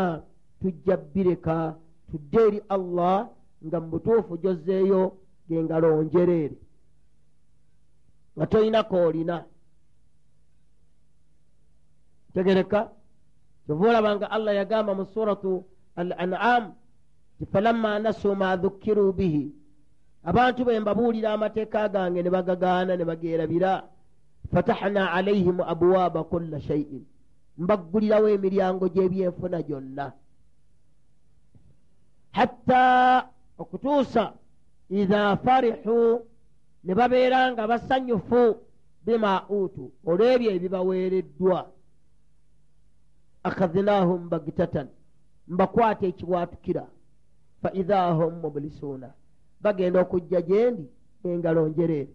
tujja 0.61 0.95
bireka 1.13 1.57
tudde 2.09 2.39
eri 2.47 2.59
allah 2.75 3.29
nga 3.65 3.77
mu 3.81 3.87
butuufu 3.91 4.33
gyozeeyo 4.41 5.01
gengalo 5.49 6.03
njereere 6.03 6.57
nga 8.35 8.45
tolinako 8.51 8.95
olina 9.07 9.37
tegereka 12.33 12.79
kyova 13.65 13.83
olaba 13.89 14.09
nga 14.15 14.27
allah 14.35 14.53
yagamba 14.59 14.91
mu 14.99 15.05
suratu 15.13 15.63
al 15.95 16.09
an'am 16.23 16.63
ti 17.37 17.45
falamma 17.51 17.99
nasu 17.99 18.35
ma 18.35 18.55
dhukkiru 18.57 19.13
bihi. 19.17 19.45
Abantu 20.23 20.63
bwe 20.65 20.79
mbabuulira 20.79 21.33
amateeka 21.33 21.89
gange 21.89 22.21
ne 22.23 22.29
bagagaana 22.29 22.93
ne 22.95 23.05
bageerabira 23.05 23.71
fatahna 24.53 25.11
alaihim 25.11 25.57
abwaaba 25.61 26.23
kulla 26.23 26.59
shaiin 26.61 27.03
mbaggulirawo 27.57 28.27
emiryango 28.29 28.85
gy'ebyenfuna 28.93 29.61
gyonna. 29.67 30.13
Hatta 32.37 32.83
okutuusa 33.57 34.33
idha 34.89 35.37
farihu 35.37 36.27
ne 36.83 36.95
babeera 36.95 37.51
nga 37.51 37.67
basanyufu 37.67 38.55
bima 39.05 39.49
utu 39.49 39.91
olw'ebyo 40.05 40.51
ebibaweereddwa. 40.51 41.59
Akhadhnahum 43.43 44.29
bagitatan 44.29 44.87
mbakwata 45.47 46.05
ekiwatukira. 46.05 46.85
Fa 47.61 47.69
idha 47.73 48.11
hum 48.11 48.33
mublisuuna 48.41 49.09
bagenda 49.61 50.01
okujja 50.01 50.41
gyendi 50.41 50.85
engalo 51.23 51.67
njereere 51.67 52.13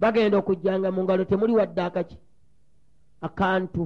bagenda 0.00 0.36
okujjanga 0.38 0.88
mu 0.92 1.02
ngalo 1.04 1.24
temuli 1.24 1.52
wadde 1.52 1.82
akaki 1.82 2.18
akantu. 3.20 3.84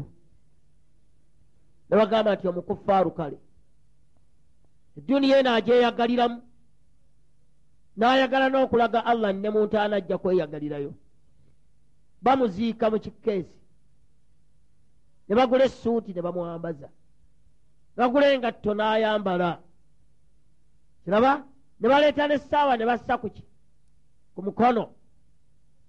Ne 1.88 1.96
bagamba 1.96 2.34
nti 2.34 2.48
omukufaaru 2.48 3.10
kale 3.10 3.38
eduniya 4.96 5.38
eno 5.40 5.50
agyeyagaliramu 5.54 6.38
n'ayagala 7.96 8.46
n'okulaga 8.48 9.00
allah 9.10 9.32
ne 9.32 9.50
muntu 9.50 9.76
anajja 9.78 10.18
kweyagalirayo. 10.18 10.92
Bamuziika 12.22 12.90
mu 12.90 12.98
kikeesi 13.04 13.60
ne 15.28 15.34
bagula 15.34 15.64
essuuti 15.64 16.14
ne 16.14 16.22
bamwambaza. 16.22 16.88
Bagula 17.96 18.32
engatto 18.32 18.70
n'ayambala. 18.74 19.50
Kiraba 21.04 21.32
ne 21.80 21.86
baleeta 21.88 22.28
n'essaawa 22.28 22.76
ne 22.76 22.84
bassa 22.86 23.18
kuki 23.18 23.44
ku 24.34 24.40
mukono. 24.42 24.84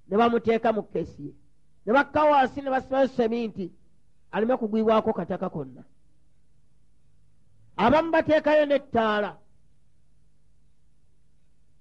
Ne 0.07 0.17
bamuteeka 0.17 0.69
mu 0.73 0.83
keesi 0.83 1.23
ye. 1.25 1.33
Ne 1.85 1.93
bakka 1.93 2.23
wansi 2.23 2.61
ne 2.61 2.69
basibayo 2.69 3.07
seminti 3.07 3.71
aleme 4.31 4.57
kugwibwako 4.57 5.13
kataka 5.13 5.49
konna 5.49 5.83
abamu 7.77 8.11
bateekayo 8.11 8.65
n'ettaala. 8.65 9.37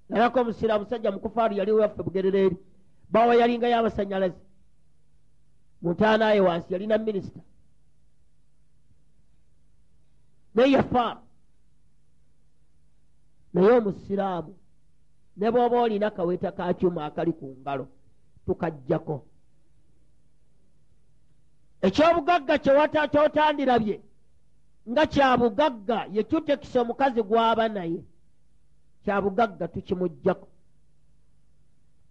Nalako 0.08 0.40
omusira 0.40 0.78
musajja 0.78 1.10
mukufaaru 1.12 1.54
yali 1.54 1.72
waffe 1.72 2.02
bugerera 2.02 2.38
eri 2.38 2.56
bawa 3.10 3.34
yalingayo 3.34 3.78
abasanyalazi 3.78 4.40
muntaanaye 5.82 6.40
wansi 6.40 6.72
yalina 6.72 6.98
minisita. 6.98 7.40
Naye 10.54 10.72
yafa. 10.72 11.22
Naye 13.52 13.70
omusiraamu 13.78 14.54
ne 15.36 15.50
bw'oba 15.50 15.80
olina 15.80 16.10
kaweeta 16.10 16.52
ka 16.52 16.74
kyuma 16.74 17.04
akali 17.06 17.32
ku 17.32 17.56
ngalo 17.60 17.88
tukajjako. 18.46 19.26
Ekyobugagga 21.82 22.58
kyotandirabye 23.12 24.00
nga 24.90 25.06
kyabugagga 25.06 25.98
yekyutekisa 26.12 26.80
omukazi 26.80 27.22
gwaba 27.22 27.68
naye. 27.68 28.00
Kyabugagga 29.04 29.68
tukimujjako 29.68 30.48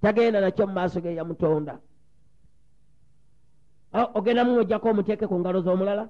tagenda 0.01 0.41
nakyo 0.41 0.67
mu 0.67 0.73
maaso 0.73 1.01
ge 1.01 1.15
yamutonda. 1.15 1.79
Ogenda 4.17 4.43
mumujjako 4.45 4.85
omuteeke 4.89 5.27
ku 5.27 5.35
ngalo 5.39 5.59
z'omulala? 5.61 6.09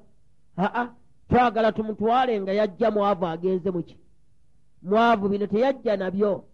Aa 0.58 0.88
twagala 1.30 1.72
tumutwale 1.72 2.42
nga 2.42 2.52
yajja 2.54 2.92
mwavu 2.92 3.26
agenze 3.28 3.72
muki 3.72 3.98
mwavu 4.82 5.30
bino 5.30 5.48
teyajja 5.48 5.98
nabyo. 5.98 6.46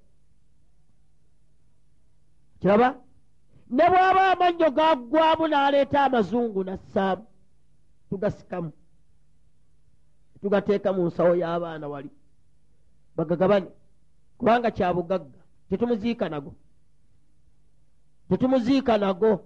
Kiraba? 2.59 2.95
Ne 3.69 3.85
bwaba 3.89 4.31
amannyo 4.31 4.69
gaggwamu 4.71 5.47
n'aleeta 5.47 6.03
amazungu 6.03 6.63
nassaamu 6.63 7.25
tugasikamu 8.09 8.71
tugateeka 10.41 10.93
mu 10.93 11.07
nsawo 11.07 11.35
y'abaana 11.35 11.87
wali. 11.87 12.09
Bagagabane 13.15 13.67
kubanga 14.37 14.71
kyabugagga 14.71 15.39
tetumuziika 15.69 16.29
nago. 16.29 16.55
Tetumuziika 18.29 18.97
nago. 18.97 19.45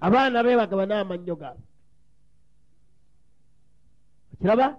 Abaana 0.00 0.42
be 0.42 0.56
bagaba 0.56 0.86
n'amannyo 0.86 1.36
gaabwe. 1.36 1.66
Kiraba? 4.40 4.78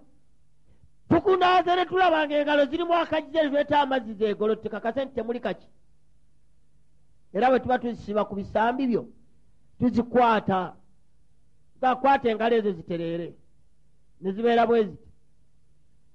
Tukunaaze 1.10 1.76
ne 1.76 1.86
tulabanga 1.86 2.36
engalo 2.36 2.66
zirimu 2.66 2.94
akajiza 2.94 3.44
lweta 3.44 3.82
amazzi 3.82 4.14
zegolotte 4.14 4.70
kakase 4.70 5.06
nti 5.06 5.16
temuli 5.16 5.40
kaki? 5.40 5.68
Era 7.34 7.50
bwe 7.50 7.60
tuba 7.60 7.80
tuzisiba 7.80 8.26
ku 8.26 8.36
bisambi 8.36 8.88
byo 8.88 9.10
tuzikwata 9.80 10.76
gakwata 11.82 12.30
engalo 12.30 12.56
ezo 12.60 12.72
zitereere 12.78 13.28
ne 14.22 14.30
zibeera 14.36 14.64
bwe 14.68 14.80
ziti. 14.88 15.08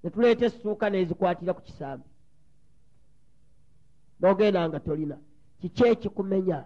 Ne 0.03 0.11
tuleeta 0.11 0.45
essuuka 0.47 0.87
nezikwatira 0.91 1.55
ku 1.57 1.63
kisambi. 1.63 2.09
N'ogenda 4.21 4.69
nga 4.69 4.81
tolina 4.81 5.17
kiki 5.61 5.83
ekikumenya? 5.93 6.59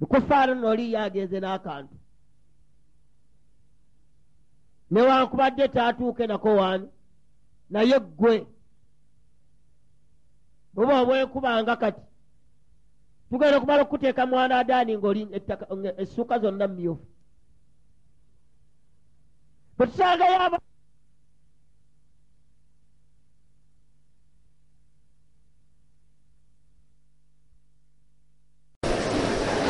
Lukufaano 0.00 0.54
nooliyo 0.54 0.98
agenze 1.06 1.38
n'akantu. 1.40 1.94
Newankubadde 4.90 5.68
taatuuke 5.68 6.26
nako 6.26 6.48
waani 6.56 6.88
naye 7.70 8.00
ggwe 8.00 8.46
buba 10.74 10.94
obwenkubanga 11.02 11.76
kati 11.76 12.02
mugenda 13.34 13.56
okumala 13.58 13.82
okukuteeka 13.82 14.22
mwana 14.30 14.54
adaani 14.62 14.92
ngaoli 14.98 15.22
essuuka 16.02 16.34
zonna 16.42 16.66
mumyufu 16.70 17.04
bwe 19.76 19.86
tusangayo 19.90 20.36
aba 20.46 20.58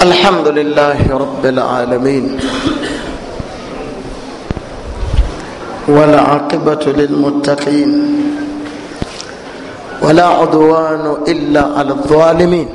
الحمد 0.02 0.48
لله 0.48 0.98
رب 1.24 1.44
العالمين 1.54 2.24
والعاقبة 5.88 6.84
للمتقين 7.00 7.90
ولا 10.02 10.26
عدوان 10.40 11.04
إلا 11.28 11.62
على 11.78 11.92
الظالمين 11.98 12.68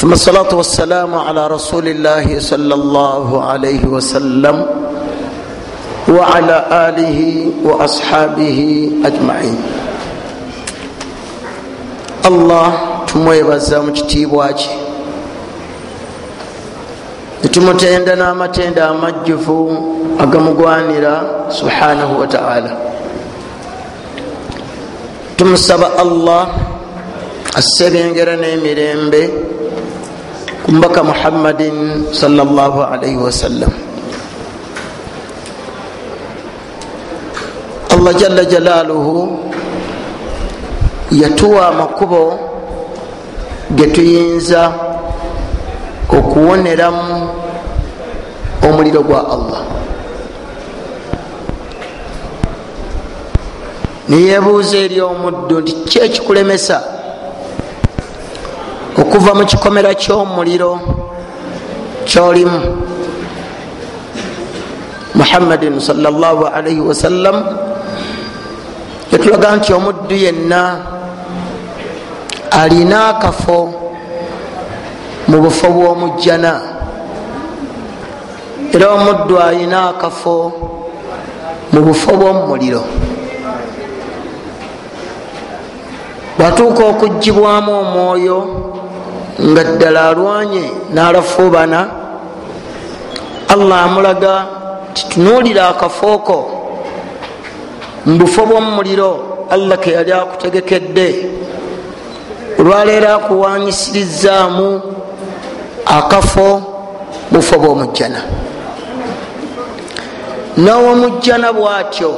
ثم 0.00 0.12
الصلاة 0.12 0.48
والسلام 0.54 1.14
على 1.14 1.46
رسول 1.46 1.88
الله 1.88 2.40
صلى 2.40 2.74
الله 2.74 3.44
عليه 3.44 3.84
وسلم 3.84 4.66
وعلى 6.08 6.56
آله 6.88 7.20
وأصحابه 7.64 8.58
أجمعين. 9.04 9.58
allah 12.24 12.72
tumwebaza 13.06 13.80
mu 13.84 13.92
kitiibwa 13.92 14.48
kye 14.52 14.72
netumutenda 17.42 18.16
n'amatenda 18.16 18.88
amajjuvu 18.88 19.56
agamugwanira 20.20 21.24
subhanahu 21.48 22.20
wataala 22.20 22.70
tumusaba 25.36 25.92
allah 25.98 26.48
asebengera 27.56 28.36
n'emirembe 28.36 29.49
mbaka 30.70 31.02
muhammadin 31.02 32.06
salllahalaihi 32.14 33.16
wasallam 33.16 33.70
allah 37.90 38.14
jalla 38.14 38.44
jalaaluhu 38.44 39.38
yatuwa 41.10 41.68
amakubo 41.68 42.38
getuyinza 43.74 44.72
okuwoneramu 46.08 47.28
omuliro 48.62 49.02
gwa 49.02 49.20
allah 49.26 49.62
neyebuuza 54.08 54.78
eri 54.78 55.00
omuddu 55.00 55.60
nti 55.60 55.72
ki 55.72 55.98
ekikulemesa 55.98 56.99
okuva 59.00 59.34
mu 59.34 59.44
kikomera 59.48 59.94
ky'omuliro 59.94 60.76
kyolimu. 62.04 62.60
Muhammadin 65.14 65.80
salaalaihi 65.80 66.80
wasallam 66.80 67.36
yatulaga 69.12 69.56
nti 69.56 69.72
omuddu 69.72 70.14
yenna 70.14 70.62
alina 72.50 73.08
akafo 73.16 73.72
mu 75.28 75.36
bufo 75.40 75.68
bw'omujjana. 75.68 76.54
Era 78.72 78.94
omuddu 78.94 79.34
alina 79.40 79.88
akafo 79.96 80.52
mu 81.72 81.80
bufo 81.82 82.10
bw'omumuliro 82.16 82.84
bwatuuka 86.38 86.84
okugibwamu 86.84 87.72
omwoyo 87.80 88.38
nga 89.38 89.62
ddala 89.64 90.08
alwanye 90.08 90.64
n'alafuubana 90.94 91.80
allah 93.48 93.78
amulaga 93.84 94.46
titunuulira 94.94 95.68
akafooko 95.68 96.36
mu 98.06 98.14
bufo 98.18 98.46
bw'omumuliro 98.46 99.10
allah 99.50 99.76
ke 99.78 99.90
yali 99.92 100.12
akutegekedde. 100.12 101.08
Olwaleero 102.60 103.08
akuwanyisirizaamu 103.14 104.80
akafo 105.86 106.62
bufo 107.32 107.56
bw'omujjana 107.58 108.20
n'owomujjana 110.56 111.48
bw'atyo 111.52 112.10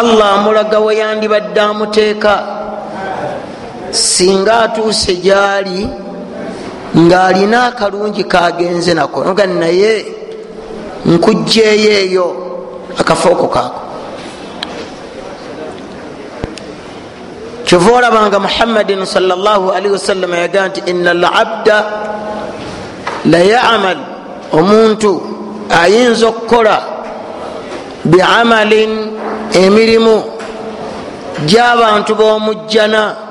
allah 0.00 0.28
amulaga 0.38 0.78
we 0.80 0.96
yandibadde 0.96 1.60
amuteeka 1.60 2.32
singa 3.90 4.60
atuuse 4.60 5.16
gyali 5.16 5.88
ng'alina 6.96 7.66
akalungi 7.66 8.24
kagenze 8.24 8.94
nako 8.94 9.24
noga 9.24 9.46
naye 9.46 10.06
nkugjeeyo 11.06 11.90
eyo 12.02 12.26
akafooko 12.98 13.48
kaako. 13.48 13.80
Kyova 17.64 17.90
olabanga 17.98 18.38
muhammadin 18.40 19.06
salllahalihi 19.06 19.92
wasallama 19.94 20.36
yagaa 20.36 20.68
nti 20.68 20.80
ina 20.90 21.14
labda 21.14 21.76
layamal 23.24 23.98
omuntu 24.52 25.10
ayinza 25.70 26.26
okukola 26.28 26.82
biamalin 28.04 28.90
emirimu 29.54 30.16
gy'abantu 31.46 32.14
b'omujjana 32.18 33.29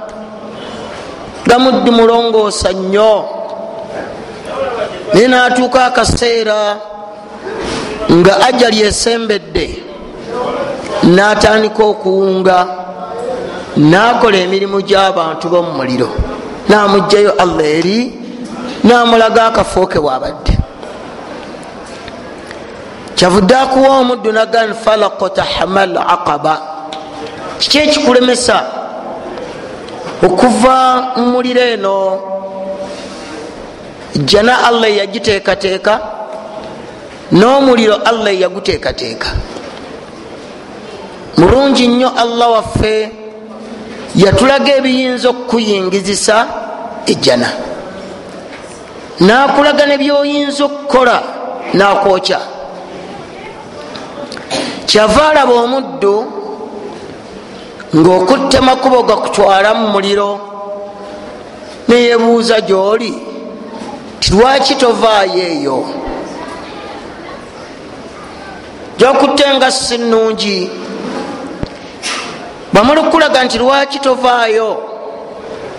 gamuddi 1.50 1.92
mulongoosa 1.92 2.72
nnyo. 2.72 3.26
Naye 5.14 5.28
naatuuka 5.28 5.86
akaseera 5.86 6.78
nga 8.12 8.34
ajali 8.48 8.82
esembedde 8.82 9.68
n'atandika 11.04 11.84
okuwunga 11.84 12.58
nakola 13.78 14.38
emirimu 14.38 14.82
gy'abantu 14.82 15.46
b'omumuliro. 15.50 16.10
Namugjayo 16.70 17.32
allah 17.44 17.66
eri 17.78 18.14
namulaga 18.84 19.46
akafooke 19.46 20.00
bwabadde 20.00 20.54
kyavudde 23.16 23.56
akuwa 23.56 23.98
omuddu 23.98 24.32
nagani 24.32 24.74
falakota 24.74 25.44
hamal 25.44 25.98
aqaba. 25.98 26.56
Kiki 27.60 27.78
ekikulemesa 27.78 28.79
okuva 30.24 31.14
mumuliro 31.18 31.62
eno 31.62 31.96
jana 34.26 34.64
allah 34.68 34.90
yagiteekateeka 34.98 35.94
n'omuliro 37.32 37.96
allah 38.06 38.34
yaguteekateeka. 38.34 39.28
Mulungi 41.38 41.88
nnyo 41.88 42.10
allah 42.18 42.52
waffe 42.52 43.12
yatulaga 44.16 44.76
ebiyinza 44.76 45.30
okukuyingizisa 45.30 46.36
ejjana. 47.08 47.50
Nakulaga 49.20 49.86
nebyoyinza 49.86 50.66
okukola 50.66 51.24
nakwokya 51.74 52.40
kyava 54.86 55.30
alaba 55.30 55.54
omuddu 55.54 56.39
ngaokutta 57.96 58.62
makubo 58.62 59.04
gakutwala 59.04 59.74
mu 59.74 59.88
muliro. 59.88 60.40
Neyebuuza 61.88 62.62
gyoli 62.62 63.14
tilwaki 64.20 64.76
tovaayo 64.76 65.44
eyo? 65.44 65.86
Gyokutte 68.98 69.54
nga 69.56 69.72
si 69.72 69.98
nungi 69.98 70.70
bamala 72.74 73.02
okulaga 73.02 73.44
nti 73.44 73.58
lwaki 73.58 74.00
tovaayo? 74.00 74.84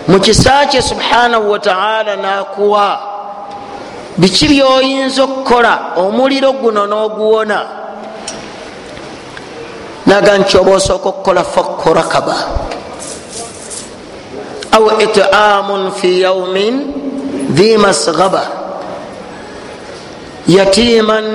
Mu 0.07 0.19
kisa 0.19 0.65
kye 0.65 0.81
subhanahu 0.81 1.51
wataala 1.51 2.15
nakuwa 2.15 2.99
biki 4.17 4.47
byoyinza 4.47 5.23
okukola? 5.23 5.79
Omuliro 5.95 6.51
guno 6.53 6.87
n'oguwona 6.87 7.80
naga 10.05 10.37
nti 10.37 10.57
oba 10.57 10.71
osooka 10.71 11.09
okukola 11.09 11.43
fakku 11.43 11.93
rakaba. 11.93 12.35
Au 14.71 14.87
itamun 14.99 15.91
fi 15.91 16.21
yaumin 16.21 16.75
dhi 17.51 17.77
masgaba 17.77 18.43
yatiman 20.47 21.25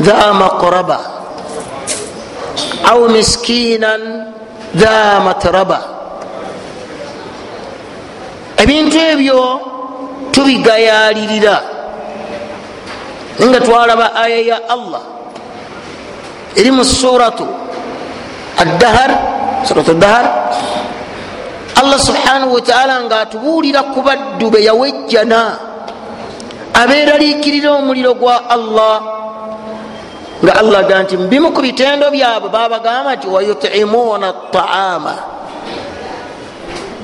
dha 0.00 0.32
maqraba. 0.32 0.98
Au 2.84 3.08
miskinan 3.08 4.32
dha 4.74 5.20
matraba. 5.20 5.80
Ebintu 8.56 8.98
ebyo 8.98 9.40
tubigayalirira. 10.32 11.56
Nga 13.40 13.60
twalaba 13.64 14.12
aya 14.14 14.40
ya 14.44 14.58
allah. 14.68 15.00
Eri 16.56 16.70
mu 16.70 16.84
suratu 16.84 17.69
addahar 18.60 19.10
suratu 19.64 19.96
dahar 19.96 20.26
allah 21.80 21.98
subhanahu 21.98 22.60
wataala 22.60 23.08
nga 23.08 23.24
atubuulira 23.24 23.88
ku 23.96 24.04
baddu 24.04 24.52
be 24.52 24.60
yawejjana. 24.64 25.72
Abeeraliikirira 26.70 27.72
omuliro 27.76 28.14
gwa 28.14 28.46
allah 28.48 28.96
nga 30.40 30.52
allah 30.60 30.80
ga 30.88 31.02
nti 31.02 31.16
mubimu 31.16 31.52
ku 31.52 31.60
bitendo 31.64 32.08
byabwe. 32.12 32.48
Babagamba 32.48 33.16
nti 33.16 33.26
wayutimuuna 33.26 34.52
taama 34.52 35.14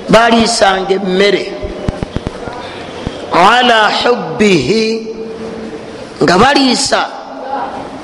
baliisanga 0.09 0.95
emmere. 0.95 1.45
Ala 3.33 3.91
hubbihi 3.91 4.85
nga 6.23 6.35
baliisa 6.39 7.03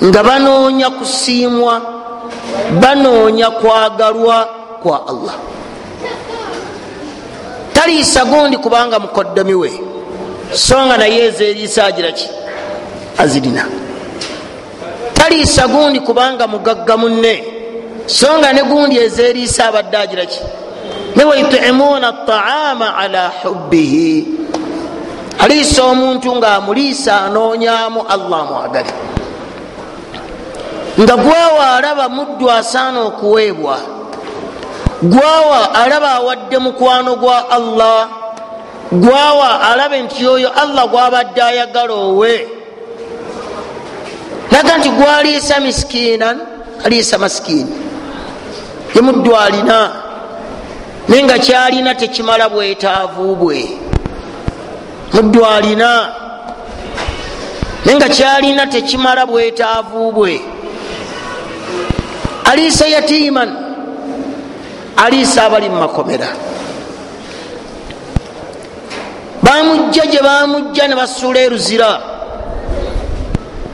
nga 0.02 0.20
banoonya 0.24 0.90
kusiimwa 0.98 2.01
banoonya 2.80 3.50
kwagalwa 3.50 4.48
kwa 4.82 5.08
allah. 5.08 5.34
Taliisa 7.72 8.24
gundi 8.24 8.56
kubanga 8.58 8.98
mukoddomi 8.98 9.54
we. 9.54 9.72
So 10.52 10.86
nga 10.86 10.96
naye 10.96 11.24
ezeriisa 11.24 11.84
agiraki 11.84 12.28
azirina 13.18 13.66
taliisa 15.14 15.68
gundi 15.68 16.00
kubanga 16.00 16.46
mugagga 16.46 16.96
munne. 16.96 17.44
So 18.06 18.38
nga 18.38 18.52
ne 18.52 18.62
gundi 18.62 18.98
ezeriisa 18.98 19.68
abadde 19.68 19.96
agiraki 19.96 20.40
ne 21.16 21.24
waitumuuna 21.24 22.12
taama 22.12 22.96
ala 22.96 23.32
hubbihi. 23.42 24.26
Aliisa 25.38 25.84
omuntu 25.84 26.36
ngaamuliisa 26.36 27.20
anoonyamu 27.20 28.02
allah 28.08 28.46
mwagale 28.50 28.92
nga 31.00 31.16
gwawa 31.16 31.76
alaba 31.76 32.08
muddu 32.08 32.50
asaana 32.50 33.00
okuweebwa. 33.00 33.78
Gwawa 35.02 35.74
alaba 35.74 36.12
awadde 36.12 36.58
mukwano 36.58 37.16
gwa 37.16 37.50
allah. 37.50 38.08
Gwawa 38.92 39.60
alabe 39.60 40.02
nti 40.02 40.26
oyo 40.26 40.50
allah 40.62 40.88
gwabadde 40.88 41.42
ayagala 41.42 41.92
owe. 41.94 42.48
Naga 44.50 44.78
nti 44.78 44.88
gwaliisa 44.88 45.60
miskiinan 45.60 46.40
aliisa 46.84 47.18
masikini 47.18 47.72
ye 48.94 49.00
muddu 49.02 49.36
alina 49.36 49.90
naye 51.08 51.22
nga 51.24 51.38
kyalina 51.38 51.94
tekimala 51.94 52.48
bwetaavu 52.48 53.36
bwe. 53.36 53.78
Muddu 55.12 55.46
alina 55.46 56.12
naye 57.84 57.96
nga 57.96 58.08
kyalina 58.08 58.66
tekimala 58.66 59.26
bwetaavu 59.26 60.12
bwe 60.12 60.40
aliisa 62.52 62.86
yatiiman. 62.86 63.56
Aliisa 64.96 65.44
abali 65.44 65.68
mumakomera 65.68 66.28
bamujja 69.42 70.06
gye 70.06 70.20
bamujja 70.22 70.88
ne 70.88 70.94
basuula 70.96 71.40
eruzira 71.40 72.00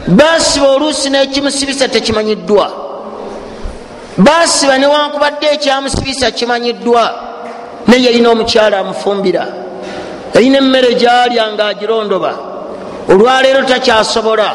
basiba 0.08 0.68
oluusi 0.68 1.10
nekimusibisa 1.10 1.88
tekimanyiddwa. 1.88 2.70
Basiba 4.18 4.78
newankubadde 4.78 5.46
ekyamusibisa 5.46 6.30
kimanyiddwa. 6.30 7.04
Naye 7.86 8.04
yalina 8.04 8.30
omukyala 8.30 8.78
amufumbira. 8.78 9.46
Yalina 10.34 10.58
emmere 10.58 10.94
gyalya 10.94 11.52
nga 11.52 11.66
agirondoba 11.66 12.32
olwaleero 13.08 13.62
takyasobola. 13.62 14.50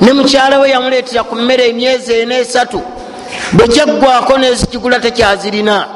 Ne 0.00 0.12
mukyala 0.12 0.58
we 0.58 0.70
yamuleetera 0.70 1.22
ku 1.22 1.34
mmere 1.36 1.68
emyezi 1.68 2.12
enesatu 2.12 2.80
bwe 3.52 3.68
kyaggwako 3.68 4.38
nezikigula 4.38 5.00
takyazirina 5.00 5.86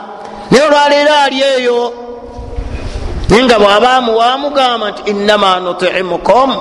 naye 0.51 0.65
olwaleero 0.65 1.13
ali 1.25 1.43
eyo. 1.43 1.93
Naye 3.29 3.45
nga 3.45 3.59
bwabaamu 3.59 4.17
wamugamba 4.19 4.91
nti 4.91 5.11
innama 5.11 5.61
nutimukum 5.61 6.57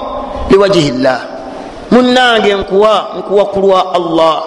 liwajihi 0.49 0.91
llah 0.91 1.21
munange 1.91 2.53
nkuwa 2.55 3.07
nkuwa 3.17 3.45
kulwa 3.45 3.93
allah. 3.95 4.43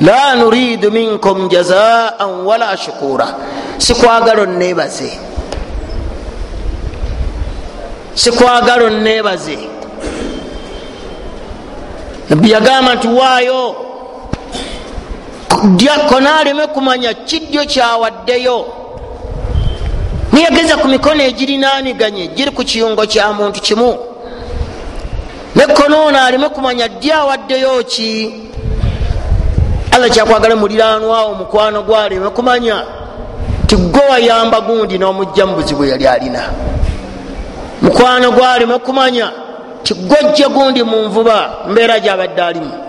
La 0.00 0.34
nuridu 0.34 0.90
minkum 0.90 1.48
jazaan 1.48 2.30
wala 2.44 2.76
shukura 2.76 3.34
sikwagala 3.78 4.42
onnebaze 4.42 5.18
sikwagala 8.14 8.84
onnebaze 8.84 9.58
nabbi 12.30 12.50
yagamba 12.50 12.94
nti 12.94 13.08
waayo 13.08 13.76
kona 16.08 16.36
aleme 16.40 16.66
kumanya 16.66 17.14
kiddyo 17.14 17.64
kyawaddeyo 17.64 18.66
niyageza 20.32 20.76
ku 20.76 20.88
mikono 20.88 21.22
egirinaniganye 21.22 22.26
giri 22.34 22.50
ku 22.50 22.64
kiyungo 22.64 23.06
kya 23.06 23.32
muntu 23.32 23.60
kimu. 23.60 23.98
Nekono 25.54 26.06
ono 26.06 26.18
aleme 26.18 26.48
kumanya 26.48 26.88
ddy 26.88 27.12
awaddeyo 27.12 27.82
ki? 27.86 28.34
Allah 29.92 30.10
kyakwagala 30.10 30.56
muliranwawo 30.56 31.34
mukwano 31.34 31.82
gwaleme 31.82 32.30
kumanya. 32.30 32.82
Ti 33.66 33.76
gwe 33.76 34.00
wayamba 34.10 34.60
gundi 34.60 34.98
n'omujja 34.98 35.46
mu 35.46 35.54
buzibu 35.54 35.84
yali 35.84 36.06
alina. 36.06 36.42
Mukwano 37.82 38.32
gwaleme 38.32 38.78
kumanya. 38.78 39.30
Ti 39.82 39.94
gwojje 39.94 40.48
gundi 40.48 40.82
mu 40.82 40.96
nvuba 41.06 41.50
mbeera 41.70 42.00
gyabadde 42.00 42.42
alimu 42.42 42.83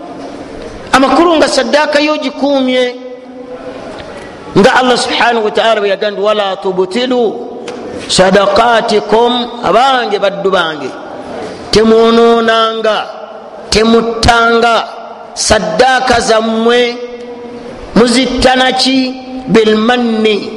amakulu 0.92 1.36
nga 1.36 1.48
saddaaka 1.48 2.00
yo 2.00 2.16
gikumye 2.16 2.94
nga 4.58 4.70
allah 4.74 4.96
subhanahu 4.98 5.44
wataala 5.44 5.80
bwe 5.80 5.88
yagandi 5.88 6.20
wala 6.20 6.56
tubtilu 6.56 7.22
sadakatikum 8.08 9.60
abange 9.64 10.18
baddu 10.18 10.50
bange 10.50 10.90
temwononanga 11.70 12.96
temuttanga 13.70 14.74
saddaaka 15.34 16.20
zammwe 16.20 16.96
muzittanaki 17.94 18.98
bilmanni 19.48 20.56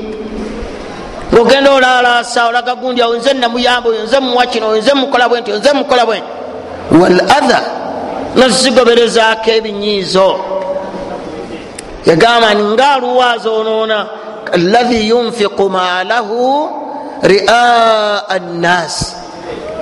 ngaogenda 1.33 1.71
olaalasa 1.71 2.47
olaga 2.47 2.75
gundi 2.75 3.01
awo 3.01 3.15
nze 3.17 3.33
namuyamba 3.33 3.89
oyo 3.89 4.03
nze 4.03 4.19
muwa 4.19 4.45
kino 4.45 4.67
oyo 4.69 4.81
nze 4.81 4.93
mukola 4.93 5.29
bwenti 5.29 5.51
nze 5.51 5.73
mukola 5.73 6.05
bwenti. 6.05 6.27
Wal 7.01 7.21
atha 7.21 7.61
nazigoberezaako 8.35 9.51
ebinyiizo. 9.51 10.39
Yagamba 12.05 12.53
ni 12.53 12.63
ngaaluwaaza 12.63 13.49
onoona 13.49 14.07
alahi 14.53 15.09
yunfiqu 15.09 15.69
maalahu 15.69 16.69
riaa 17.23 18.39
nnaasi 18.39 19.15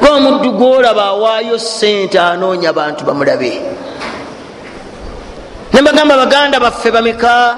ngaomuddu 0.01 0.51
gwolaba 0.51 1.03
awaayo 1.05 1.59
sente 1.59 2.19
anoonya 2.19 2.73
bantu 2.73 3.05
bamulabe. 3.05 3.61
Nembagamba 5.73 6.17
baganda 6.17 6.59
baffe 6.59 6.91
bameka? 6.91 7.57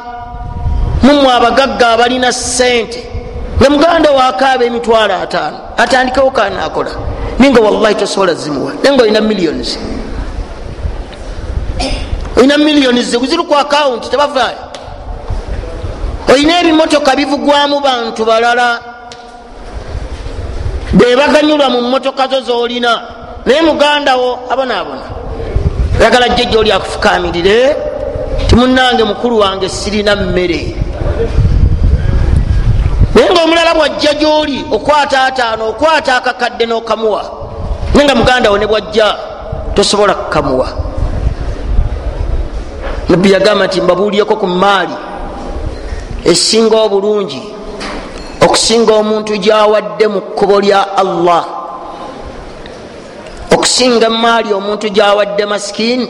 Mumwe 1.04 1.32
abagagga 1.34 1.90
abalina 1.90 2.34
sente 2.34 3.10
nga 3.60 3.70
muganda 3.70 4.12
wakaaba 4.12 4.66
emitwalo 4.66 5.14
ataano 5.16 5.58
atandikewo 5.78 6.32
kanakola 6.32 6.92
naye 7.40 7.52
nga 7.52 7.62
wallahi 7.62 7.96
tosobola 7.96 8.34
zimuwa 8.34 8.74
naye 8.84 8.96
nga 8.96 9.04
olina 9.04 9.22
millions 9.22 9.80
olina 12.40 12.58
millions 12.58 13.12
ziri 13.12 13.44
ku 13.44 13.54
akawunti 13.56 14.10
tebavaayo. 14.10 14.58
Olina 16.32 16.60
ebimotoka 16.62 17.16
bivugwamu 17.16 17.80
bantu 17.82 18.26
balala. 18.26 18.80
Bebaganyulwa 20.94 21.70
mu 21.70 21.82
motoka 21.82 22.28
zo 22.28 22.42
zolina. 22.42 23.02
Naye 23.46 23.62
mugandawo 23.62 24.40
abonaabona. 24.50 25.06
Oyagala 26.00 26.30
jjejja 26.30 26.60
oli 26.60 26.72
akufukamirire 26.72 27.76
timunange 28.48 29.04
mukulu 29.04 29.40
wange 29.40 29.70
sirina 29.70 30.16
mmere. 30.16 30.76
Naye 33.16 33.30
nga 33.32 33.44
omulala 33.44 33.74
bwajja 33.76 34.14
gyoli 34.14 34.66
okwata 34.72 35.24
ataano 35.24 35.70
okwata 35.70 36.16
akakadde 36.16 36.66
n'okamuwa. 36.66 37.24
Naye 37.94 38.06
nga 38.06 38.16
mugandawo 38.16 38.58
ne 38.58 38.68
bwajja 38.68 39.16
tosobola 39.76 40.14
kukamuwa 40.14 40.89
nabbi 43.10 43.32
yagamba 43.32 43.68
nti 43.68 43.82
mbabuulyeko 43.82 44.36
ku 44.36 44.48
maali. 44.48 44.96
Esinga 46.26 46.78
obulungi 46.78 47.42
okusinga 48.42 48.94
omuntu 48.94 49.38
gyawadde 49.38 50.08
mu 50.08 50.22
kkubo 50.22 50.60
lya 50.60 50.98
allah. 50.98 51.46
Okusinga 53.54 54.06
emaali 54.06 54.54
omuntu 54.54 54.90
gyawadde 54.90 55.46
masikini. 55.46 56.08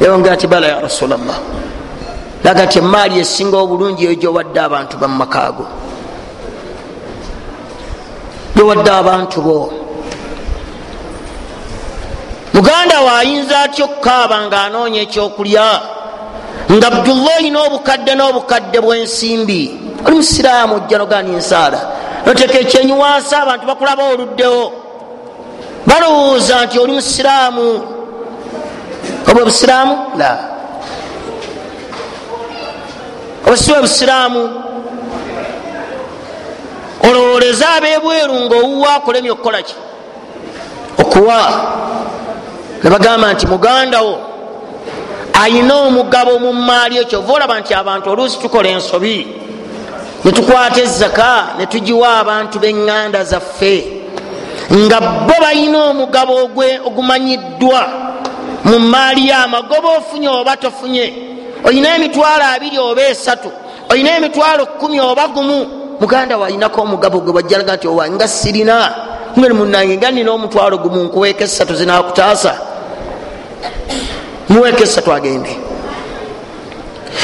Yawongera 0.00 0.36
ti 0.36 0.46
bala 0.46 0.66
ya 0.66 0.80
rasulllah 0.80 1.18
laga 2.44 2.66
ti 2.66 2.78
emaali 2.78 3.18
esinga 3.18 3.56
obulungi 3.56 4.04
eyo 4.04 4.14
gyowadde 4.14 4.60
abantu 4.60 4.94
bamumakaago 4.96 5.66
gyowadde 8.54 8.90
abantu 8.90 9.42
bo 9.42 9.58
muganda 12.58 13.00
we 13.02 13.10
ayinza 13.10 13.60
atya 13.60 13.84
okukaaba 13.84 14.46
nga 14.46 14.62
anoonya 14.62 15.00
ekyokulya? 15.06 15.80
Nga 16.72 16.86
abdullah 16.86 17.38
olina 17.38 17.58
obukadde 17.62 18.12
n'obukadde 18.14 18.78
bwensimbi. 18.82 19.62
Oli 20.04 20.16
musiraamu 20.16 20.74
ojja 20.74 20.98
nogani 20.98 21.30
nsaala 21.38 21.80
noteka 22.26 22.58
ekyenyi 22.58 22.92
wansi 22.92 23.34
abantu 23.34 23.66
bakulaba 23.66 24.02
oluddewo. 24.10 24.72
Balowooza 25.86 26.64
nti 26.64 26.78
oli 26.78 26.92
musiraamu? 26.92 27.66
Obwe 29.28 29.44
busiraamu? 29.44 29.94
La. 30.18 30.32
Obasiwe 33.46 33.80
busiraamu? 33.80 34.42
Olowoleza 37.06 37.68
abebweru 37.76 38.34
ngaowuwa 38.34 38.94
akulemye 38.94 39.30
okukolaki 39.30 39.74
okuwa 40.98 41.38
nebagamba 42.82 43.32
nti 43.32 43.46
mugandawo 43.46 44.18
ayina 45.42 45.74
omugabo 45.74 46.38
mu 46.38 46.52
maali 46.52 46.98
ekyo. 46.98 47.18
Ova 47.18 47.32
olaba 47.32 47.60
nti 47.60 47.74
abantu 47.74 48.10
oluusi 48.10 48.38
tukola 48.38 48.68
ensobi 48.68 49.26
netukwata 50.24 50.80
ezaka 50.80 51.46
netugiwa 51.58 52.18
abantu 52.18 52.58
beŋŋanda 52.58 53.24
zaffe 53.24 53.74
nga 54.70 55.00
bo 55.00 55.34
balina 55.40 55.78
omugabo 55.90 56.50
ogumanyiddwa 56.86 57.82
mu 58.64 58.78
maali 58.78 59.28
yamagoba 59.28 59.88
ofunye 59.98 60.28
oba 60.28 60.56
tofunye. 60.56 61.06
Olina 61.64 61.96
emitwalo 61.96 62.44
abiri 62.54 62.78
oba 62.78 63.02
esatu 63.02 63.50
olina 63.90 64.16
emitwalo 64.16 64.66
kumi 64.66 65.00
oba 65.00 65.28
gumu. 65.28 65.66
Muganda 66.00 66.38
we 66.38 66.46
alinako 66.46 66.82
omugabo 66.82 67.20
gwe 67.20 67.32
bajjalaga 67.32 67.76
nti 67.76 67.88
owa 67.88 68.10
nga 68.10 68.28
sirina. 68.28 68.94
Ngeri 69.38 69.54
munange 69.54 69.96
nga 69.96 70.10
nina 70.10 70.32
omutwalo 70.32 70.78
gumu 70.78 71.04
nkuweeka 71.04 71.44
esatu 71.44 71.74
zinakutaasa 71.74 72.67
muweeka 74.48 74.82
esatu 74.84 75.12
agende 75.12 75.56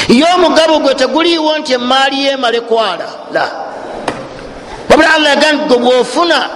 ye 0.09 0.25
omugabo 0.35 0.79
gwe 0.79 0.95
teguliiwo 0.95 1.57
nti 1.57 1.73
emaali 1.73 2.23
yemale 2.25 2.61
kwala. 2.61 3.05
La. 3.33 3.51
Wabula 4.89 5.13
allah 5.13 5.29
yagamba 5.29 5.63
gwe 5.65 5.77
bwofuna 5.77 6.49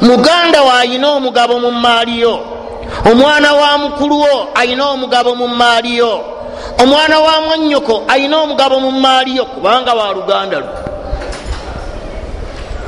muganda 0.00 0.62
we 0.62 0.70
ayina 0.70 1.08
omugabo 1.10 1.58
mu 1.58 1.70
maali 1.70 2.20
yo. 2.20 2.40
Omwana 3.12 3.54
wa 3.54 3.78
mukulu 3.78 4.20
wo 4.20 4.48
ayina 4.54 4.86
omugabo 4.86 5.34
mu 5.34 5.48
maali 5.48 5.96
yo. 5.96 6.24
Omwana 6.82 7.20
wa 7.20 7.40
mwanyoko 7.40 8.02
ayina 8.08 8.38
omugabo 8.38 8.80
mu 8.80 8.90
maali 8.90 9.36
yo 9.36 9.44
kubanga 9.44 9.94
wa 9.94 10.12
luganda 10.12 10.58
lwe 10.58 10.68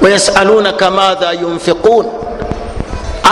wayasalunaka 0.02 0.90
matha 0.90 1.32
yunfiqun 1.32 2.06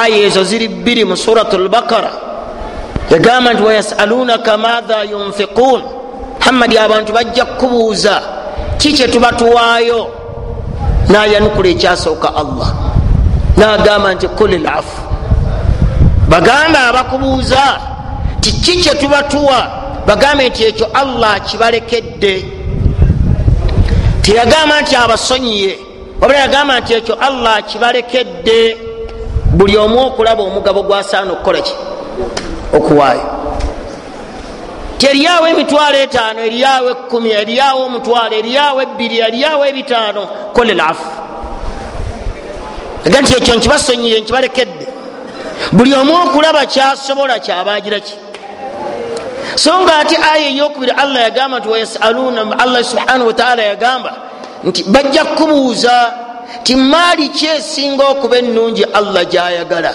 aya 0.03 0.17
ezo 0.17 0.45
ziri 0.45 0.69
bbiri 0.69 1.05
mu 1.05 1.17
surat 1.17 1.53
lbakara 1.53 2.30
yagamba 3.11 3.53
nti 3.53 3.63
wayasalunaka 3.63 4.59
matha 4.59 5.05
yunfiqun 5.05 5.83
muhammadi 6.51 6.79
abantu 6.79 7.13
bajja 7.13 7.45
kukubuuza 7.45 8.23
ki 8.79 8.93
kyetubatuwaayo 8.93 10.09
nayanukula 11.09 11.69
ekyasooka 11.69 12.29
allah. 12.35 12.69
Nagamba 13.57 14.15
nti 14.15 14.29
kul 14.29 14.63
lafu 14.63 15.01
bagambe 16.29 16.79
abakubuuza 16.79 17.63
ti 18.41 18.53
ki 18.53 18.77
kyetubatuwa 18.77 19.67
bagambe 20.07 20.49
nti 20.49 20.65
ekyo 20.65 20.87
allah 20.95 21.41
kibalekedde 21.41 22.45
teyagamba 24.23 24.81
nti 24.81 24.97
abasonyiye. 24.97 25.79
Wabula 26.21 26.39
yagamba 26.39 26.81
nti 26.81 26.95
ekyo 26.95 27.15
allah 27.15 27.63
kibalekedde 27.63 28.77
buli 29.53 29.77
omu 29.77 30.07
okulaba 30.07 30.43
omugabo 30.43 30.83
gwasaana 30.83 31.33
okukolaki 31.33 31.75
okuwaayo. 32.73 33.27
Ti 34.99 35.07
eriyawo 35.07 35.49
emitwalo 35.49 35.99
etaano 35.99 36.41
eriyawo 36.41 36.91
ekumi 36.91 37.31
eriyawo 37.31 37.85
omutwalo 37.85 38.35
eriyawo 38.37 38.83
ebbiri 38.83 39.19
eriyawo 39.19 39.67
ebitaano 39.67 40.23
kole 40.53 40.75
lafu 40.75 41.11
aga 43.07 43.21
nti 43.21 43.33
ekyo 43.37 43.55
nkibasonyiye 43.55 44.21
nkibalekedde. 44.21 44.87
Buli 45.73 45.95
omu 45.95 46.15
okulaba 46.15 46.67
kyasobola 46.67 47.39
kyabagira 47.39 48.01
ki? 48.01 48.15
So 49.57 49.81
nga 49.81 49.99
ate 49.99 50.17
aya 50.17 50.49
eyokubiri 50.49 50.93
allah 50.93 51.23
yagamba 51.23 51.59
nti 51.59 51.69
wayasaluna 51.69 52.59
allah 52.59 52.85
subhanahu 52.85 53.27
wataala 53.27 53.63
yagamba 53.63 54.13
nti 54.65 54.83
bajja 54.85 55.25
kukubuuza 55.25 56.13
ti 56.63 56.77
maali 56.77 57.29
kyesinga 57.29 58.05
okuba 58.05 58.37
ennungi 58.39 58.85
allah 58.85 59.25
gyayagala? 59.25 59.95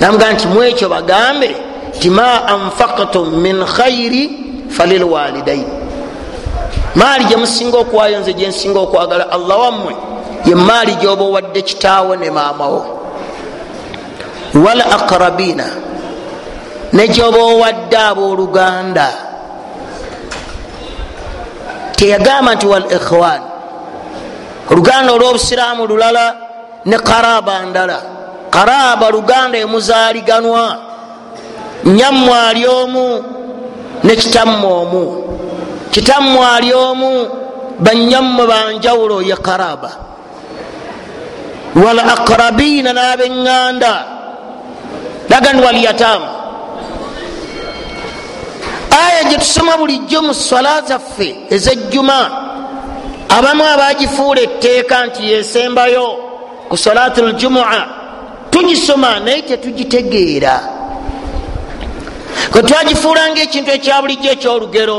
Namugaa 0.00 0.32
nti 0.32 0.46
mwekyo 0.46 0.88
bagambe 0.88 1.56
ti 2.00 2.10
ma 2.10 2.46
anfaktum 2.46 3.40
min 3.40 3.64
khairi 3.64 4.30
falilwalidaini 4.70 5.72
maali 6.94 7.24
gyemusinga 7.24 7.78
okuwayo 7.78 8.20
nze 8.20 8.32
gyensinga 8.32 8.78
okwagala 8.80 9.30
allah 9.30 9.58
wammwe 9.60 9.94
ye 10.44 10.54
maali 10.54 10.94
gyoba 10.94 11.24
owadde 11.24 11.62
kitaawo 11.62 12.16
ne 12.16 12.30
maamawo 12.30 12.80
wal 14.54 14.80
aqrabina 14.80 15.66
ne 16.94 17.08
gyoba 17.08 17.38
owadde 17.38 17.96
abooluganda. 17.96 19.08
Teyagamba 21.96 22.54
nti 22.54 22.66
wal 22.66 22.86
ikhwan 22.90 23.42
oluganda 24.70 25.12
olwobusiraamu 25.12 25.86
lulala 25.86 26.36
ne 26.84 26.98
karaba 26.98 27.62
ndala. 27.62 27.98
Karaba 28.50 29.10
luganda 29.10 29.58
emuzaaliganwa 29.58 30.78
nyammwe 31.84 32.34
ali 32.48 32.66
omu 32.66 33.24
ne 34.04 34.16
kitammwe 34.16 34.72
omu. 34.72 35.04
Kitammwe 35.90 36.46
ali 36.56 36.72
omu 36.72 37.10
banyammwe 37.78 38.46
banjawulo 38.46 39.22
ye 39.22 39.36
karaba. 39.36 39.90
Wal 41.74 41.98
aqrabina 41.98 42.92
n'abeŋŋanda 42.92 44.14
lagani 45.28 45.62
walyatama 45.62 46.28
aya 48.90 49.24
gyetusoma 49.30 49.76
bulijjo 49.76 50.22
mu 50.22 50.34
swala 50.34 50.82
zaffe 50.88 51.36
ezejjuma 51.50 52.18
abamu 53.28 53.64
abagifuula 53.64 54.40
etteeka 54.40 55.06
nti 55.06 55.22
yesembayo 55.30 56.06
ku 56.68 56.76
salatu 56.76 57.26
ljumua 57.28 57.86
tugisoma 58.50 59.20
naye 59.20 59.42
tetugitegeera 59.42 60.54
kwe 62.52 62.62
twagifuulanga 62.62 63.40
ekintu 63.42 63.70
ekyabulijjo 63.70 64.30
ekyolugero 64.30 64.98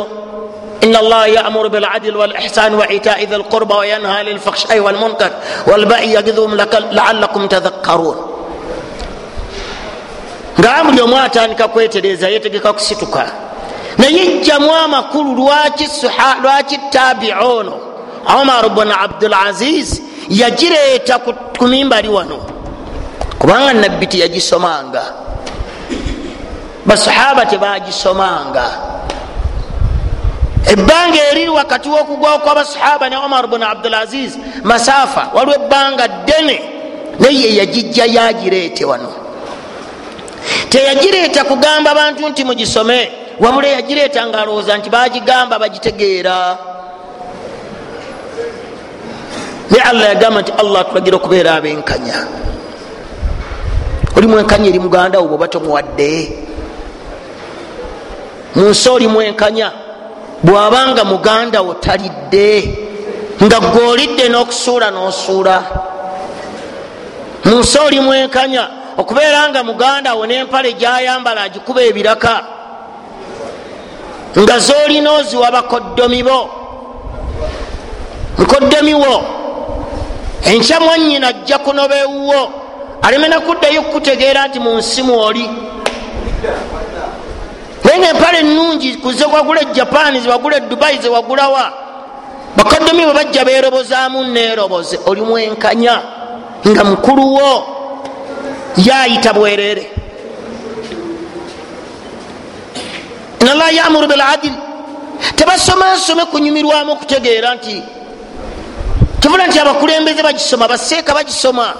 ina 0.81 0.99
allaha 0.99 1.27
yamuru 1.27 1.69
biladili 1.69 2.17
walihsan 2.17 2.73
wa 2.75 2.85
itai 2.91 3.25
he 3.25 3.37
lqurba 3.37 3.75
wayanha 3.77 4.23
lilfakshai 4.23 4.79
walmunkar 4.79 5.31
walbai 5.67 6.13
yagidhum 6.13 6.55
laalakum 6.91 7.47
tadhakkarun. 7.47 8.17
Nga 10.59 10.83
buli 10.83 11.01
omu 11.01 11.17
atandika 11.17 11.67
kwetereeza 11.67 12.29
yetegeka 12.29 12.73
kusituka. 12.73 13.31
Naye 13.97 14.39
jjamu 14.39 14.75
amakulu 14.75 15.49
lwaki 16.41 16.77
taabi 16.91 17.31
ono 17.31 17.73
omar 18.41 18.69
bun 18.69 18.91
abdulaziz 18.91 20.01
yagireeta 20.29 21.19
ku 21.57 21.67
mimbali 21.67 22.07
wano. 22.07 22.39
Kubanga 23.39 23.73
nabbi 23.73 24.07
teyagisomanga 24.07 25.24
basahaba 26.85 27.45
tebagisomanga. 27.45 28.95
Ebbanga 30.65 31.17
eriri 31.31 31.49
wakati 31.49 31.89
wokugwawo 31.89 32.39
kwabasahaba 32.39 33.09
ne 33.09 33.17
omar 33.17 33.47
bun 33.47 33.63
abdulaziz 33.63 34.37
masafa 34.63 35.29
waliwo 35.33 35.55
ebbanga 35.55 36.07
ddene 36.07 36.61
naye 37.19 37.55
yagijja 37.55 38.05
yagireete 38.05 38.85
wano. 38.85 39.13
Teyagireeta 40.69 41.43
kugamba 41.43 41.91
abantu 41.91 42.29
nti 42.29 42.43
mugisome 42.43 43.11
wabula 43.39 43.67
yagireeta 43.67 44.27
nga 44.27 44.41
alowooza 44.41 44.77
nti 44.77 44.89
bagigamba 44.89 45.59
bagitegeera. 45.59 46.57
Naye 49.69 49.83
allah 49.83 50.07
yagamba 50.07 50.41
nti 50.41 50.51
allah 50.51 50.81
atulagira 50.81 51.17
okubeera 51.17 51.55
abenkanya. 51.55 52.27
Oli 54.17 54.27
mwenkanya 54.27 54.69
eri 54.69 54.79
muganda 54.79 55.19
wo 55.19 55.27
bwoba 55.27 55.47
tomuwadde 55.47 56.44
mu 58.55 58.69
nsi 58.69 58.89
oli 58.89 59.07
mwenkanya 59.07 59.71
bwabanga 60.43 61.03
muganda 61.03 61.61
wo 61.61 61.73
talidde 61.73 62.77
nga 63.43 63.59
gweolidde 63.59 64.29
n'okusuula 64.29 64.91
n'osuula. 64.91 65.63
Mu 67.45 67.59
nsi 67.59 67.77
oli 67.77 67.99
mwenkanya 67.99 68.67
okubeera 68.97 69.49
nga 69.49 69.63
muganda 69.63 70.15
wo 70.15 70.25
n'empale 70.25 70.73
gyayambala 70.73 71.41
agikuba 71.41 71.81
ebiraka 71.81 72.35
nga 74.39 74.59
zolina 74.59 75.11
oziwa 75.11 75.51
bakoddomi 75.51 76.23
bo. 76.23 76.39
Mukoddomi 78.37 78.93
wo 78.93 79.15
enkya 80.45 80.79
mwanyina 80.79 81.27
ajja 81.27 81.57
kunoba 81.57 81.95
ewuwo 81.95 82.49
aleme 83.01 83.27
nakuddayo 83.27 83.81
kukutegeera 83.81 84.47
nti 84.47 84.59
mu 84.59 84.77
nsi 84.77 85.03
mwoli 85.03 85.49
naye 87.85 87.99
nga 87.99 88.09
empale 88.09 88.43
nungi 88.43 88.95
kuze 88.95 89.25
wagula 89.25 89.61
ejapaani 89.61 90.19
zewagula 90.19 90.57
edubayi 90.57 90.97
zewagulawa 91.01 91.73
bakoddomi 92.57 93.05
bwe 93.05 93.13
bajja 93.13 93.45
berobozaamu 93.45 94.23
neroboze 94.23 94.99
oli 95.05 95.21
mwenkanya 95.21 96.01
nga 96.67 96.83
mukuluwo 96.83 97.67
yayita 98.77 99.33
bwerere. 99.33 99.91
Inallah 103.39 103.75
yamuru 103.75 104.07
biladili 104.07 104.55
tebasoma 105.35 105.95
nsome 105.95 106.25
kunyumirwamu 106.25 106.91
okutegeera 106.91 107.55
nti 107.55 107.83
tubula 109.19 109.47
nti 109.47 109.59
abakulembeze 109.59 110.23
bagisoma 110.23 110.67
baseeka 110.67 111.13
bagisoma 111.13 111.73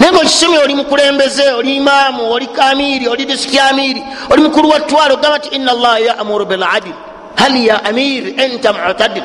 naye 0.00 0.12
nga 0.12 0.18
okisomye 0.20 0.58
oli 0.58 0.74
mukulembeze 0.74 1.48
oli 1.52 1.76
imaamu 1.76 2.32
oli 2.32 2.46
kamiri 2.46 3.08
oli 3.08 3.24
disiki 3.24 3.58
amiri 3.58 4.02
oli 4.30 4.42
mukulu 4.42 4.68
wa 4.68 4.80
twalo 4.80 5.14
ogamba 5.14 5.38
nti 5.38 5.48
ina 5.48 5.72
allaha 5.72 5.98
yamuru 5.98 6.46
biladil 6.46 6.92
hal 7.36 7.56
ya 7.56 7.84
amir 7.84 8.40
enta 8.40 8.72
mutadil? 8.72 9.22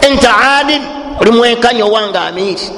Enta 0.00 0.36
adil 0.58 0.82
oli 1.20 1.30
mwenkanya 1.30 1.84
owanga 1.84 2.20
amiri 2.22 2.70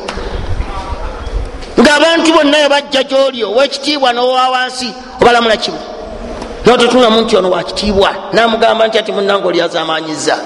ngaabantu 1.80 2.32
bonnayo 2.32 2.68
bajja 2.68 3.02
gyoli 3.02 3.44
owekitiibwa 3.44 4.12
nowa 4.12 4.48
wansi 4.48 4.94
obalamula 5.20 5.56
kimu. 5.56 5.78
Notetunamu 6.66 7.20
nti 7.20 7.36
ono 7.36 7.50
wakitiibwa 7.50 8.14
namugamba 8.32 8.86
nti 8.86 8.98
ati 8.98 9.12
munange 9.12 9.48
oli 9.48 9.60
azamanyiza 9.60 10.38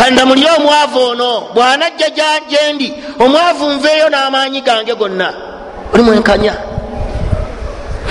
kandamulire 0.00 0.50
omwavu 0.58 0.98
ono. 0.98 1.40
Bwanajja 1.54 2.10
gyendi 2.48 2.94
omwavu 3.18 3.70
nveeyo 3.70 4.08
n'amaanyi 4.08 4.60
gange 4.60 4.94
gonna. 4.94 5.32
Oli 5.94 6.02
mwenkanya. 6.02 6.54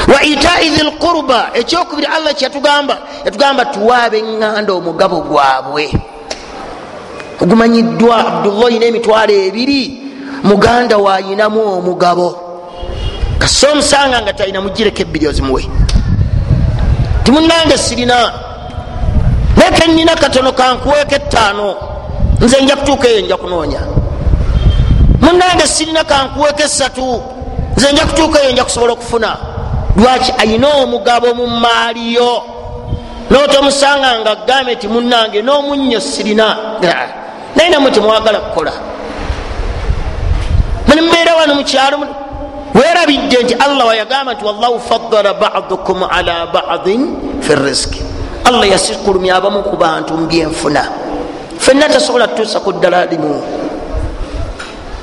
Wa 0.07 0.23
itai 0.23 0.69
thi 0.69 0.83
lqurba 0.83 1.49
ekyokubiri 1.53 2.07
allah 2.07 2.33
kyeyatugamba 2.33 2.97
yatugamba 3.25 3.65
tuwaabe 3.65 4.19
eŋŋanda 4.19 4.73
omugabo 4.73 5.21
gwabwe. 5.21 5.91
Ogumanyiddwa 7.41 8.17
abdullah 8.27 8.65
oyina 8.65 8.85
emitwalo 8.85 9.33
ebiri 9.33 9.81
muganda 10.43 10.97
waayinamu 10.97 11.61
omugabo. 11.77 12.27
Kase 13.39 13.67
omusanga 13.67 14.21
nga 14.21 14.33
talina 14.33 14.61
mugireko 14.61 15.01
ebbiri 15.01 15.27
ozimuwe. 15.27 15.63
Timunange 17.23 17.77
sirina 17.77 18.48
naye 19.59 19.71
kenina 19.71 20.15
katono 20.15 20.51
kankuweeko 20.51 21.15
ettaano. 21.15 21.75
Nze 22.41 22.61
nja 22.61 22.75
kutuuka 22.75 23.07
eyo 23.07 23.21
nja 23.21 23.37
kunoonya. 23.37 23.79
Munange 25.21 25.67
sirina 25.67 26.03
kankuweeko 26.03 26.61
esatu 26.61 27.21
nze 27.77 27.91
nja 27.93 28.05
kutuuka 28.05 28.41
eyo 28.41 28.51
nja 28.51 28.63
kusobola 28.63 28.93
okufuna. 28.93 29.37
Lwaki? 29.95 30.33
Ayina 30.37 30.67
omugabo 30.67 31.33
mu 31.33 31.47
maaliyo. 31.47 32.43
Notomusanga 33.29 34.19
nga 34.19 34.31
agambe 34.31 34.75
ti 34.75 34.87
munange 34.87 35.41
n'omunnyo 35.41 35.99
sirina. 36.01 36.57
Naye 37.55 37.69
namwe 37.69 37.91
temwagala 37.91 38.39
kukola. 38.39 38.71
Muli 40.87 41.01
mubeera 41.01 41.35
wano 41.35 41.55
mukyalo 41.55 41.97
werabidde 42.73 43.43
nti 43.43 43.53
allah 43.53 43.87
wayagamba 43.87 44.33
nti 44.33 44.45
wallahu 44.45 44.79
fadala 44.79 45.33
badukum 45.33 46.03
ala 46.03 46.47
badin 46.47 47.15
fi 47.41 47.55
risiki 47.55 48.08
allah 48.49 48.65
yasikulumya 48.65 49.37
abamu 49.37 49.61
ku 49.61 49.77
bantu 49.77 50.17
mubyenfuna 50.17 50.83
fenna 51.59 51.85
tasobola 51.85 52.27
kutuusa 52.27 52.59
ku 52.65 52.73
ddala 52.73 53.05
limu. 53.05 53.37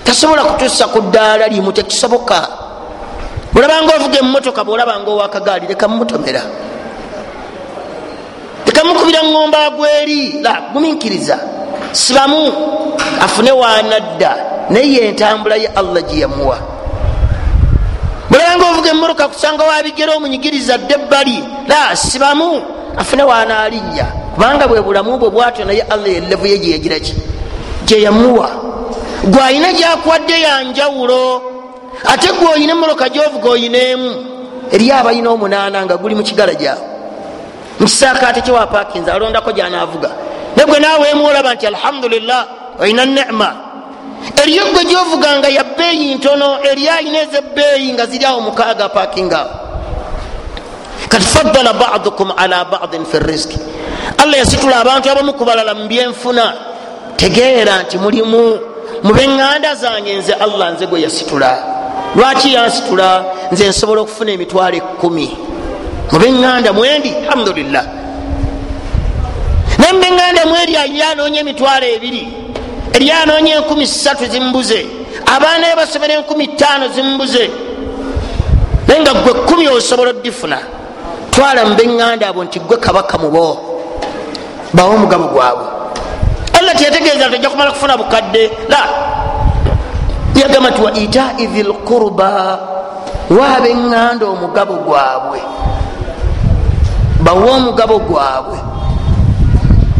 Tasobola 0.02 0.44
kutuusa 0.44 0.86
ku 0.90 1.00
ddaala 1.00 1.46
limu 1.46 1.72
tekisoboka 1.72 2.48
olabanga 3.54 3.96
ovuga 3.96 4.18
emotoka 4.18 4.64
bwolabanga 4.64 5.10
owakagaali 5.10 5.66
leka 5.66 5.88
mumutomera 5.88 6.42
leka 8.66 8.84
mukubira 8.84 9.22
ngomba 9.24 9.70
gweri. 9.70 10.42
La 10.42 10.72
guminkiriza 10.72 11.38
sibamu 11.92 12.52
afune 13.20 13.52
wanadda 13.52 14.36
naye 14.70 15.06
yentambula 15.06 15.56
ye 15.56 15.66
allah 15.66 16.02
gyeyamuwa 16.02 16.58
bulanga 18.30 18.64
ovuga 18.70 18.90
emmotoka 18.90 19.28
kusanga 19.28 19.64
wabigera 19.64 20.14
omunyigiriza 20.14 20.78
dde 20.78 20.94
ebbali 20.94 21.44
la 21.68 21.96
sibamu 21.96 22.75
afune 22.98 23.22
wanaalinnya 23.22 24.06
kubanga 24.34 24.68
bwe 24.68 24.80
bulamu 24.82 25.18
bwe 25.18 25.30
bwatyo 25.30 25.64
naye 25.64 25.82
allah 25.82 26.08
elevu 26.08 26.46
ye 26.46 26.58
gyeyagiraki 26.58 27.14
gyeyamuwa 27.86 28.50
gweayina 29.24 29.72
gyakwadde 29.72 30.40
yanjawulo 30.40 31.42
ate 32.04 32.28
gweoyina 32.32 32.72
emmotoka 32.72 33.08
gyovuga 33.08 33.50
oyinaemu 33.50 34.10
eri 34.72 34.92
abalina 34.92 35.30
omunaana 35.30 35.84
nga 35.84 35.96
guli 35.96 36.14
mu 36.14 36.22
kigala 36.22 36.54
gyawe 36.54 36.84
mukisaakaate 37.80 38.40
kyewapakinze 38.40 39.12
alondako 39.12 39.52
gyanaavuga. 39.52 40.10
Naye 40.56 40.68
gwe 40.68 40.78
naawe 40.80 41.08
emu 41.08 41.26
olaba 41.26 41.54
nti 41.54 41.66
alhamdulillah 41.66 42.46
olina 42.80 43.04
nema 43.04 43.54
eriyo 44.42 44.64
gwe 44.72 44.84
gyovuga 44.84 45.38
nga 45.38 45.48
ya 45.48 45.64
bbeeyi 45.64 46.14
ntono 46.14 46.58
eri 46.70 46.88
ayina 46.88 47.18
ezebbeeyi 47.20 47.92
nga 47.92 48.06
ziri 48.06 48.24
awo 48.24 48.40
mukaaga 48.40 48.88
pakingaawo 48.88 49.50
kati 51.08 51.26
fadala 51.26 51.72
badukum 51.72 52.32
ala 52.36 52.64
badin 52.64 53.04
fi 53.04 53.18
risiki 53.18 53.58
allah 54.18 54.38
yasitula 54.38 54.80
abantu 54.80 55.10
abamu 55.10 55.32
kubalala 55.32 55.74
mu 55.74 55.88
byenfuna. 55.88 56.54
Tegeera 57.16 57.82
nti 57.82 57.98
mulimu 57.98 58.58
mubeŋŋanda 59.02 59.74
zange 59.74 60.14
nze 60.18 60.32
allah 60.32 60.72
nze 60.72 60.86
gwe 60.86 61.00
yasitula. 61.00 61.50
Lwaki 62.16 62.52
yansitula? 62.52 63.24
Nze 63.52 63.68
nsobola 63.68 64.00
okufuna 64.00 64.32
emitwalo 64.32 64.76
ekumi 64.76 65.28
mubeŋŋanda 66.12 66.72
mwendi 66.72 67.10
alhamdulillah. 67.24 67.84
Naye 69.78 69.92
mubeŋŋanda 69.92 70.46
mweri 70.46 70.76
ayiri 70.76 71.02
anoonya 71.02 71.40
emitwalo 71.40 71.86
ebiri. 71.86 72.28
Eri 72.94 73.10
anoonya 73.10 73.56
enkumi 73.56 73.86
satu 73.86 74.26
zimbuze. 74.26 74.86
Abaana 75.26 75.66
be 75.68 75.76
basomera 75.76 76.14
enkumi 76.14 76.48
ttaano 76.48 76.88
zimbuze. 76.88 77.50
Naye 78.88 79.00
nga 79.00 79.12
gwe 79.14 79.32
kumi 79.48 79.68
osobola 79.68 80.10
odifuna 80.10 80.58
twala 81.36 81.68
mubeŋŋanda 81.68 82.32
abo 82.32 82.40
nti 82.48 82.58
gwe 82.64 82.76
kabaka 82.80 83.20
mubo 83.20 83.46
bawe 84.72 84.90
omugabo 84.96 85.28
gwabwe. 85.28 85.66
Allah 86.56 86.72
teyategeeza 86.72 87.28
tojja 87.28 87.52
kumala 87.52 87.70
kufuna 87.76 87.96
bukadde. 88.00 88.44
La. 88.72 88.82
Yagamba 90.32 90.70
nti 90.72 90.80
wa 90.80 90.90
itai 90.96 91.44
thi 91.52 91.60
lqurba 91.62 92.30
waabeŋŋanda 93.28 94.24
omugabo 94.32 94.74
gwabwe. 94.88 95.40
Bawe 97.20 97.48
omugabo 97.52 97.96
gwabwe. 98.08 98.58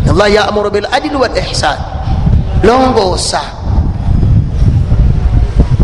Allah 0.09 0.29
yamuru 0.33 0.71
biladili 0.73 1.17
walihsan 1.21 1.77
longoosa. 2.65 3.43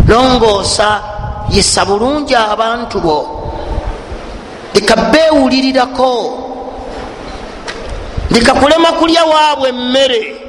Longoosa 0.08 0.88
yesa 1.52 1.84
bulungi 1.84 2.32
abantu 2.32 2.96
bo 3.04 3.18
leka 4.74 4.96
beewulirirako 4.96 6.38
leka 8.30 8.54
kulema 8.54 8.92
kulya 8.92 9.24
waabwe 9.24 9.68
emmere. 9.68 10.42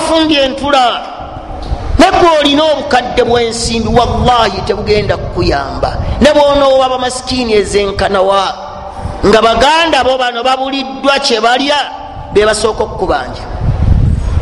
Wafumbye 0.00 0.40
entula. 0.44 1.00
Nebwe 1.98 2.28
olina 2.40 2.64
obukadde 2.64 3.24
bwensimbi 3.24 3.88
wallahi 3.88 4.60
tebugenda 4.66 5.16
kukuyamba. 5.16 5.96
Ne 6.20 6.32
bwonoowa 6.32 6.88
bamasikini 6.88 7.52
ezenkanawa 7.52 8.54
nga 9.26 9.42
baganda 9.42 10.04
bo 10.04 10.18
bano 10.18 10.42
babuliddwa 10.42 11.18
kyebalya 11.18 11.76
bebasooka 12.32 12.82
okukubanja. 12.82 13.42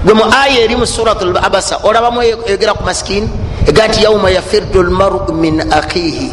Gwe 0.04 0.14
mu 0.14 0.24
aya 0.24 0.60
eri 0.60 0.76
mu 0.76 0.86
surat 0.86 1.22
abasa 1.42 1.76
olabamu 1.82 2.22
egera 2.22 2.74
ku 2.74 2.84
masikini 2.84 3.28
ega 3.66 3.88
nti 3.88 4.04
yauma 4.04 4.30
yafirdu 4.30 4.82
lmaru 4.82 5.32
min 5.34 5.60
akhihi 5.60 6.30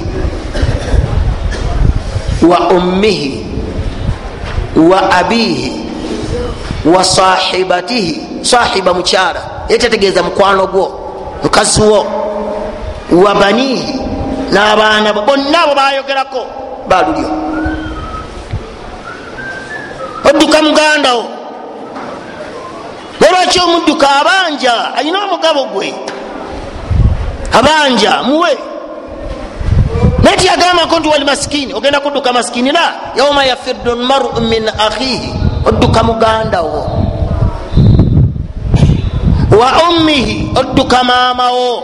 wa 2.41 2.59
ummihi 2.69 3.45
wa 4.75 5.11
abihi 5.11 5.71
wa 6.85 7.03
sahibatihi 7.03 8.21
sahiba 8.41 8.93
mukyala 8.93 9.41
yetetegeeza 9.69 10.23
mukwano 10.23 10.67
gwo 10.67 10.85
mukazi 11.43 11.81
wo 11.81 12.05
wa 13.11 13.35
banihi 13.35 13.99
n'abaana 14.51 15.13
bo 15.13 15.21
bonna 15.21 15.63
abo 15.63 15.73
bayogerako 15.75 16.41
balulyo. 16.87 17.29
Odduka 20.29 20.61
muganda 20.61 21.13
wo 21.15 21.25
olwaki 23.27 23.59
omudduka 23.59 24.07
abanja 24.21 24.93
alina 24.95 25.19
omugabo 25.25 25.65
gwe? 25.73 25.93
Abanja 27.53 28.23
muwe 28.23 28.57
naye 30.25 30.37
tiyagambako 30.37 30.99
nti 30.99 31.09
wali 31.09 31.25
masikini 31.25 31.73
ogenda 31.73 31.99
kudduka 31.99 32.33
masikini 32.33 32.71
la 32.71 32.93
yauma 33.15 33.45
yafirdu 33.45 33.95
lmaru 33.95 34.41
min 34.41 34.69
akhihi. 34.69 35.33
Odduka 35.65 36.03
muganda 36.03 36.61
wo. 36.61 36.89
Wa 39.59 39.89
ummihi 39.89 40.51
odduka 40.55 41.03
maama 41.03 41.51
wo. 41.51 41.83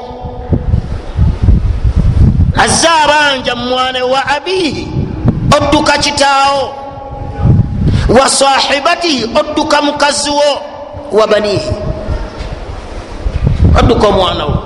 Azze 2.58 2.88
abanja 3.04 3.56
mumwana 3.56 4.06
wa 4.06 4.28
abihi 4.28 4.88
odduka 5.58 5.98
kitaawo. 5.98 6.76
Wa 8.10 8.30
sahibatihi 8.30 9.24
odduka 9.40 9.82
mukazi 9.82 10.30
wo. 10.30 10.62
Wa 11.12 11.28
banihi 11.28 11.72
odduka 13.80 14.08
omwana 14.08 14.46
wo 14.46 14.61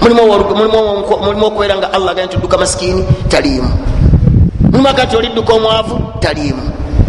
mulimu 0.00 1.46
okubeera 1.46 1.76
nga 1.76 1.92
allah 1.92 2.14
gaa 2.14 2.26
nti 2.26 2.36
odduka 2.36 2.58
masikini 2.58 3.04
taliimu 3.28 3.70
mulimu 4.70 4.88
aga 4.88 5.04
nti 5.04 5.16
olidduka 5.16 5.52
omwavu 5.52 5.96
taliimu 6.20 6.62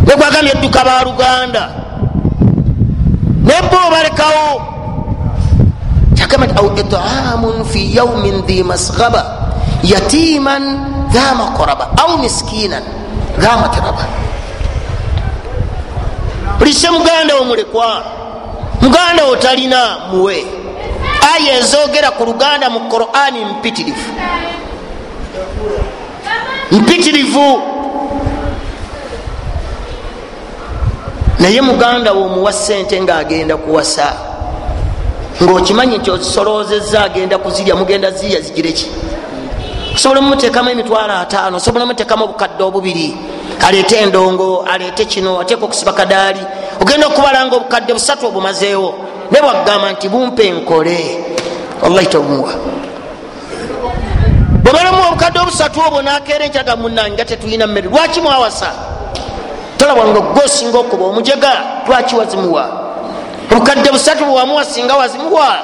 nekwagambye 0.06 0.52
edduka 0.52 0.84
baluganda 0.84 1.64
nebba 3.48 3.78
obalekawo 3.88 4.48
kyagamba 6.16 6.46
nti 6.48 6.56
au 6.60 6.68
itaamun 6.76 7.56
fi 7.66 7.96
yaumin 7.96 8.42
dhi 8.48 8.64
masghaba 8.64 9.24
yatiman 9.84 10.64
dha 11.14 11.36
makoraba 11.36 11.90
au 11.98 12.18
miskinan 12.18 12.84
dha 13.40 13.52
matraba 13.58 14.06
bulise 16.60 16.90
muganda 16.90 17.36
wo 17.36 17.44
mulekwa 17.44 18.04
muganda 18.82 19.26
wo 19.26 19.36
talina 19.36 20.12
muwe 20.12 20.61
aya 21.34 21.60
ezogera 21.60 22.12
ku 22.12 22.26
luganda 22.26 22.70
mu 22.70 22.80
qurani 22.80 23.46
mpitirivu. 23.46 24.12
Mpitirivu. 26.72 27.62
Naye 31.40 31.62
muganda 31.62 32.14
wo 32.14 32.26
omuwa 32.26 32.54
sente 32.54 33.02
ngaagenda 33.02 33.58
kuwasa. 33.58 34.14
Ngaokimanyi 35.44 35.98
nti 35.98 36.12
ozisolozeza 36.12 37.04
agenda 37.04 37.38
kuzirya 37.38 37.76
mugenda 37.76 38.12
zirya 38.12 38.42
zigireki 38.42 38.92
osobola 39.96 40.22
mumuteekamu 40.22 40.70
emitwalo 40.70 41.14
ataano 41.14 41.58
osobola 41.58 41.86
mumuteekamu 41.86 42.24
obukadde 42.24 42.64
obubiri. 42.64 43.18
Aleete 43.68 43.96
endongo 43.96 44.66
aleete 44.72 45.06
kino 45.06 45.40
ateeka 45.40 45.66
okusiba 45.66 45.94
kadaali. 45.94 46.40
Ogenda 46.82 47.08
okubala 47.08 47.46
nga 47.46 47.56
obukadde 47.56 47.94
busatu 47.94 48.28
obumazeewo 48.28 48.94
ne 49.32 49.42
bwagamba 49.42 49.92
nti 49.92 50.10
bumpe 50.10 50.48
enkole 50.48 50.98
wallahi 51.82 52.08
tobumuwa 52.08 52.54
bwemalamu 54.64 55.08
obukadde 55.08 55.40
obusatu 55.40 55.80
obwo 55.88 56.02
nakeera 56.02 56.46
enkyaga 56.46 56.76
munange 56.76 57.12
nga 57.14 57.26
tetulina 57.26 57.68
mmere 57.68 57.90
lwaki 57.90 58.22
mwawasa? 58.22 58.72
Tolabwanga 59.78 60.20
gwosinga 60.20 60.78
okuba 60.78 61.06
omujega 61.06 61.52
lwaki 61.88 62.16
wazimuwa? 62.16 62.66
Obukadde 63.52 63.92
busatu 63.92 64.26
bwewamuwa 64.26 64.66
singa 64.66 64.96
wazimuwa? 64.96 65.58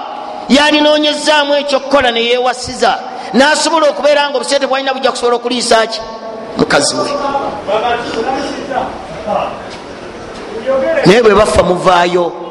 Yalinoonyezaamu 0.49 1.55
ekyokukola 1.55 2.11
neyewasiza 2.11 2.99
nasobola 3.33 3.89
okubeera 3.89 4.29
nga 4.29 4.37
obusente 4.37 4.67
bwalina 4.67 4.93
bujja 4.93 5.11
kusobola 5.11 5.35
okuliisaki 5.35 6.01
mukazi 6.57 6.95
we. 6.95 7.09
Naye 11.05 11.21
bwe 11.23 11.35
bafa 11.35 11.63
muvaayo 11.63 12.46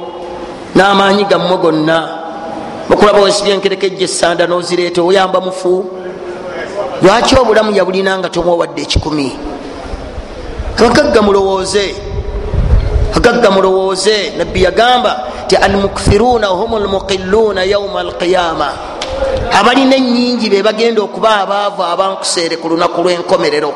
n'amaanyi 0.77 1.25
gammwe 1.25 1.57
gonna. 1.57 1.99
Okulaba 2.93 3.21
wesibya 3.21 3.55
enkerekejja 3.55 4.05
esanda 4.05 4.47
nozireeta 4.47 5.03
oyamba 5.03 5.41
mufu. 5.41 5.85
Lwaki 7.03 7.35
obulamu 7.37 7.73
yabulina 7.73 8.19
nga 8.19 8.29
tomwowadde 8.29 8.83
ekikumi? 8.83 9.33
Abagagga 10.79 11.23
mulowooze. 11.23 11.95
Agagga 13.17 13.51
mulowooze. 13.51 14.37
Nabbi 14.39 14.63
yagamba 14.63 15.13
ti 15.49 15.57
almukthiruna 15.57 16.47
hum 16.47 16.79
lmuqiluuna 16.85 17.65
yauma 17.65 18.01
alqiyama 18.01 18.69
abalina 19.53 19.97
enyingi 19.97 20.51
be 20.51 20.63
bagenda 20.63 21.03
okuba 21.03 21.41
abaavu 21.41 21.83
abankuseere 21.83 22.57
ku 22.61 22.69
lunaku 22.69 23.01
lw'enkomerero. 23.03 23.73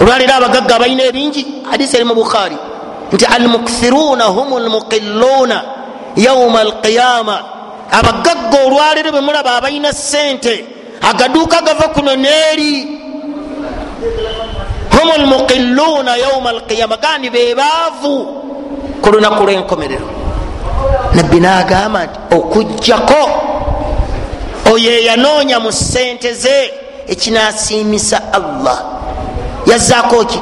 Olwaleero 0.00 0.34
abagagga 0.34 0.76
abalina 0.76 1.04
ebingi. 1.04 1.62
Hadisi 1.70 1.96
eri 1.96 2.04
mu 2.04 2.14
bukhaari 2.14 2.73
nti 3.12 3.24
almukthiruna 3.24 4.24
hum 4.24 4.58
lmuqiluuna 4.58 5.62
yauma 6.16 6.60
alqiyama. 6.60 7.38
Abagagga 7.90 8.58
olwaleero 8.66 9.12
bwe 9.12 9.20
mulaba 9.20 9.56
abalina 9.56 9.92
sente. 9.92 10.64
Agaduuka 11.02 11.60
gava 11.60 11.88
kuno 11.88 12.16
neeri 12.16 13.00
hum 14.94 15.08
lmuqiluuna 15.22 16.16
yauma 16.16 16.50
alqiyama. 16.50 16.96
Gandi 16.96 17.30
bebaavu 17.30 18.26
ku 19.02 19.10
lunaku 19.10 19.44
lw'enkomerero 19.44 20.08
nabbi 21.14 21.40
nagamba 21.40 22.04
nti 22.04 22.18
okugjako 22.36 23.22
oyo 24.72 24.90
eyanoonya 24.90 25.60
mu 25.60 25.72
sente 25.72 26.34
ze. 26.34 26.84
Ekinasiimisa 27.06 28.32
allah. 28.32 28.78
Yazzaako 29.66 30.24
ki 30.24 30.40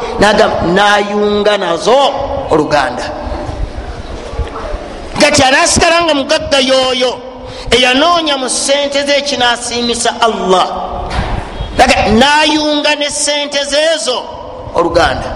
nayunga 0.75 1.59
nazo 1.59 2.32
oluganda. 2.53 3.05
Gati 5.21 5.43
anasigala 5.43 6.05
nga 6.05 6.15
mugagga 6.15 6.59
yoyo 6.61 7.13
eyanoonya 7.73 8.37
mu 8.37 8.49
sente 8.49 9.01
ze 9.07 9.15
ekinasiimisa 9.25 10.21
allah. 10.21 10.67
Nayunga 12.13 12.95
ne 13.01 13.09
sente 13.11 13.65
zeezo 13.65 14.19
oluganda. 14.75 15.33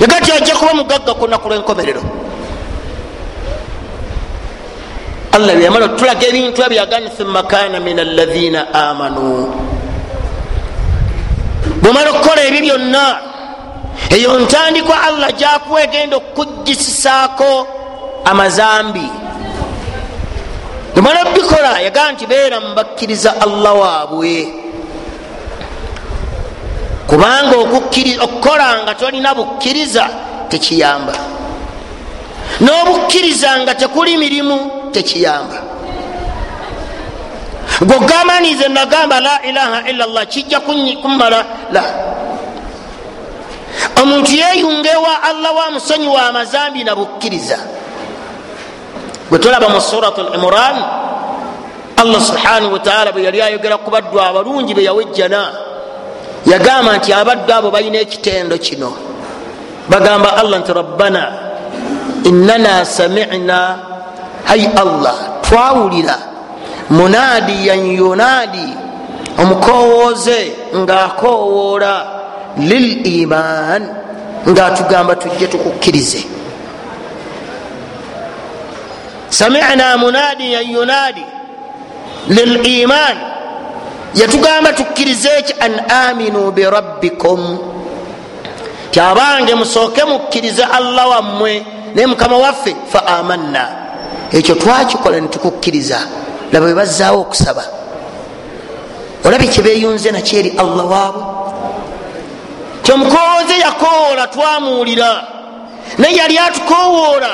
Yagati 0.00 0.32
ajja 0.32 0.54
kuba 0.56 0.74
mugagga 0.74 1.12
ku 1.14 1.24
lunaku 1.26 1.48
lw'enkomerero. 1.48 2.02
Allah 5.36 5.52
byamala 5.52 5.84
otulaga 5.92 6.24
ebintu 6.26 6.64
ebyagani 6.64 7.12
thumma 7.12 7.42
kana 7.44 7.80
min 7.80 8.00
alaina 8.00 8.72
amanu 8.72 9.52
bwemala 11.86 12.10
okukola 12.10 12.42
ebyo 12.42 12.60
byonna. 12.62 13.06
Eyo 14.10 14.38
ntandikwa 14.38 15.02
allah 15.02 15.30
gyakuwa 15.32 15.82
egenda 15.82 16.16
okukugisisaako 16.16 17.50
amazambi. 18.24 19.08
Bwemala 20.94 21.24
bikola 21.24 21.80
yagaa 21.80 22.12
nti 22.12 22.26
beera 22.26 22.60
mubakkiriza 22.60 23.30
allah 23.40 23.72
waabwe. 23.80 24.54
Kubanga 27.06 27.56
okukola 27.56 28.82
nga 28.82 28.94
tolina 28.94 29.34
bukkiriza 29.34 30.08
tekiyamba. 30.48 31.14
N'obukkiriza 32.60 33.60
nga 33.60 33.74
tekuli 33.74 34.16
mirimu 34.16 34.90
tekiyamba 34.92 35.75
gweogamanize 37.80 38.68
nagamba 38.68 39.20
la 39.20 39.42
ilaha 39.42 39.88
illa 39.90 40.06
llah 40.06 40.26
kijja 40.26 40.60
kumala 40.60 41.44
la. 41.72 41.84
Omuntu 44.02 44.32
yeyunga 44.32 44.90
ewa 44.92 45.22
allah 45.22 45.54
wa 45.54 45.70
musonyi 45.70 46.08
wa 46.08 46.26
amazambi 46.28 46.84
na 46.84 46.94
bukkiriza. 46.96 47.58
Gwe 49.28 49.38
tolaba 49.38 49.68
mu 49.68 49.80
surat 49.80 50.16
imran 50.18 50.76
allah 51.96 52.20
subhanahu 52.20 52.72
wataala 52.72 53.12
bwe 53.12 53.22
yali 53.22 53.42
ayogera 53.42 53.76
ku 53.78 53.90
baddu 53.90 54.20
abalungi 54.20 54.74
be 54.74 54.82
yawejjana 54.84 55.52
yagamba 56.46 56.96
nti 56.96 57.12
abaddu 57.12 57.52
abo 57.52 57.70
balina 57.70 57.98
ekitendo 57.98 58.58
kino. 58.58 58.92
Bagamba 59.88 60.36
allah 60.36 60.60
nti 60.60 60.72
rabbana 60.72 61.32
innana 62.24 62.84
samina 62.84 63.78
ai 64.48 64.66
allah 64.76 65.14
twawulira 65.42 66.35
munadiyan 66.90 67.86
yunadi. 67.86 68.68
Omukowooze 69.38 70.72
ng'akowoola 70.74 71.94
lil 72.56 73.04
iman 73.20 73.82
ng'atugamba 74.48 75.16
tujje 75.16 75.46
tukukkirize. 75.46 76.24
Samina 79.28 79.96
munadiyan 79.98 80.70
yunadi 80.70 81.24
lil 82.28 82.66
iman. 82.80 83.16
Yatugamba 84.14 84.72
tukkirize 84.72 85.28
eki 85.38 85.52
an 85.60 85.72
aminu 85.90 86.50
birabbikum 86.52 87.58
kyabange 88.90 89.54
musooke 89.54 90.04
mukkirize 90.04 90.64
allah 90.64 91.08
wammwe 91.08 91.66
naye 91.94 92.06
mukama 92.06 92.36
waffe 92.36 92.76
fa 92.88 93.06
amanna. 93.06 93.68
Ekyo 94.32 94.54
twakikola 94.54 95.20
netukukkiriza 95.20 96.00
laba 96.56 96.66
bwebazaawo 96.66 97.20
okusaba 97.20 97.64
olabye 99.24 99.48
kyebeyunze 99.48 100.10
nakyeri 100.10 100.50
allah 100.58 100.84
waabwe? 100.90 101.22
Kyomukowooze 102.82 103.56
yakowoola 103.66 104.26
twamuwulira 104.26 105.10
naye 105.98 106.16
yali 106.16 106.38
atukowoola 106.38 107.30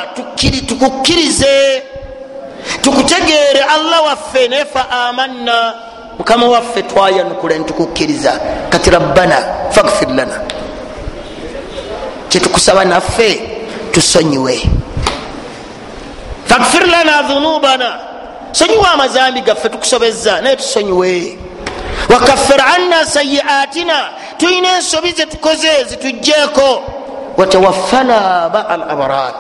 tukukkirize 0.68 1.83
tukutegeere 2.83 3.61
allah 3.75 4.03
waffe 4.07 4.49
naye 4.49 4.64
fa 4.64 4.91
amanna 4.91 5.75
mukama 6.18 6.47
waffe 6.49 6.83
twayanukula 6.83 7.59
netukukkiriza. 7.59 8.41
Kati 8.70 8.91
rabbana 8.91 9.37
fagfir 9.70 10.09
lana. 10.09 10.41
Kyetukusaba 12.29 12.85
naffe 12.85 13.41
tusonyiwe. 13.93 14.62
Fagfir 16.47 16.87
lana 16.87 17.23
dhunubana 17.23 18.12
sonyiwa 18.53 18.92
amazambi 18.92 19.40
gaffe 19.40 19.68
tukusobeza 19.68 20.40
naye 20.40 20.57
tusonyiwe 20.57 21.38
wakafir 22.09 22.61
anna 22.74 23.07
sayiatina 23.07 24.09
tulina 24.38 24.76
ensobi 24.76 25.12
zetukoze 25.12 25.84
zitugjeeko 25.84 26.82
watawaffana 27.36 28.20
maa 28.53 28.68
al 28.68 28.82
abrar 28.82 29.34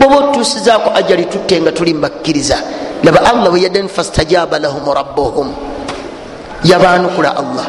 bwoba 0.00 0.16
otutusizaako 0.16 0.90
ajali 0.94 1.24
tutte 1.24 1.60
nga 1.60 1.72
tuli 1.72 1.94
mbakkiriza. 1.94 2.58
Laba 3.04 3.20
allah 3.20 3.50
bwe 3.50 3.60
yadden 3.60 3.88
fastajaba 3.88 4.58
lahum 4.58 4.94
rabbuhum 4.94 5.54
yabanukula 6.64 7.36
allah. 7.36 7.66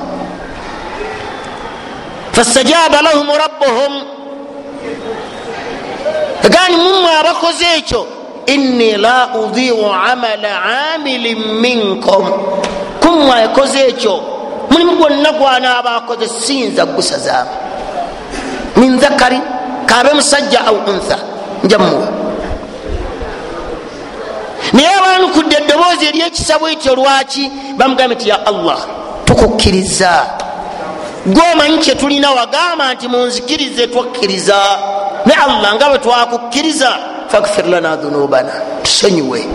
Fastajaba 2.31 3.01
lahum 3.01 3.27
rabbuhum. 3.27 3.93
Agani 6.43 6.75
mumwe 6.77 7.11
abakoze 7.19 7.65
ekyo 7.77 8.07
inni 8.47 8.97
la 8.97 9.29
udhiu 9.35 9.85
amala 9.85 10.61
amilin 10.93 11.61
minkum. 11.61 12.23
Kumwe 13.01 13.43
akoze 13.43 13.87
ekyo? 13.87 14.21
Mulimu 14.69 14.95
gwonna 14.95 15.31
gwana 15.31 15.77
abakoze 15.77 16.27
siyinza 16.27 16.85
gusazaamu 16.85 17.49
min 18.75 18.99
dhakari 18.99 19.39
kabe 19.85 20.13
musajja 20.13 20.65
au 20.65 20.75
untha? 20.75 21.17
Njamuwa 21.63 22.07
naye 24.73 24.89
abanukudde 24.93 25.55
eddoboozi 25.55 26.05
eryekisabo 26.05 26.69
ekyo 26.69 26.95
lwaki 26.95 27.51
bamugambe 27.77 28.15
nti 28.15 28.29
ya 28.29 28.45
allah 28.45 28.77
tukukkiriza. 29.25 30.25
Gwomanyi 31.25 31.77
kyetulina 31.77 32.31
wagamba 32.31 32.93
nti 32.93 33.07
munzikirize 33.07 33.87
twakkiriza. 33.87 34.59
Ne 35.25 35.33
allah 35.33 35.75
nga 35.75 35.89
bwe 35.89 35.99
twakukkiriza 35.99 36.97
fagfir 37.29 37.65
lana 37.67 37.95
dhunubana. 37.95 38.53
Tusonyiwe. 38.83 39.45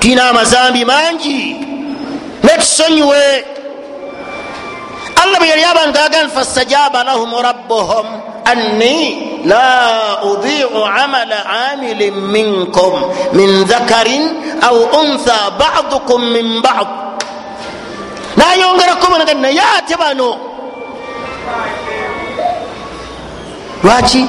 Tulina 0.00 0.28
amazambi 0.30 0.84
mangi. 0.84 1.56
Naye 2.42 2.58
tusonyiwe 2.58 3.44
allah 5.22 5.38
bwe 5.38 5.48
yali 5.48 5.64
abantu 5.64 5.98
agani 5.98 6.28
fastajaba 6.30 7.04
lahum 7.04 7.30
rabbuhum 7.42 8.06
anni 8.44 9.42
la 9.44 10.22
udhiu 10.22 10.84
amala 10.84 11.42
amilin 11.72 12.14
minkum 12.14 12.92
min 13.32 13.64
dhakarin 13.64 14.22
au 14.62 14.76
untha 15.00 15.50
badukum 15.58 16.22
min 16.32 16.62
bad. 16.62 16.86
Nayongerako 18.36 19.06
bonaga 19.10 19.34
naye 19.34 19.60
ate 19.78 19.96
bano. 19.98 20.38
Lwaki 23.82 24.22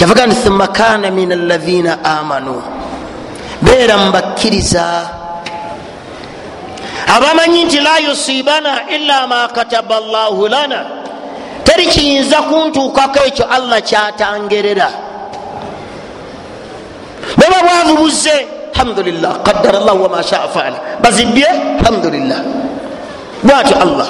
kyavuga 0.00 0.26
nti 0.26 0.36
thumma 0.40 0.66
kana 0.72 1.10
min 1.10 1.28
alaina 1.32 2.00
amanu. 2.04 2.56
Beera 3.60 3.96
mubakkiriza 4.00 4.84
abamanyi 7.04 7.64
nti 7.64 7.80
la 7.84 7.98
yusibana 8.08 8.88
illa 8.88 9.26
ma 9.28 9.48
kataba 9.52 10.00
llahu 10.00 10.48
lana. 10.48 10.80
Teri 11.64 11.84
kiyinza 11.86 12.48
kuntuukako 12.48 13.28
ekyo 13.28 13.44
allah 13.44 13.80
kyatangerera. 13.84 14.88
Bweba 17.36 17.58
bwavu 17.60 18.00
buzze 18.00 18.48
alhamdulillah 18.72 19.44
qaddara 19.44 19.84
llahu 19.84 20.08
wama 20.08 20.22
shaa 20.24 20.48
faala. 20.48 20.80
Bazibye 21.04 21.48
alhamdulillah. 21.84 22.40
Bwatyo 23.44 23.76
allah 23.76 24.08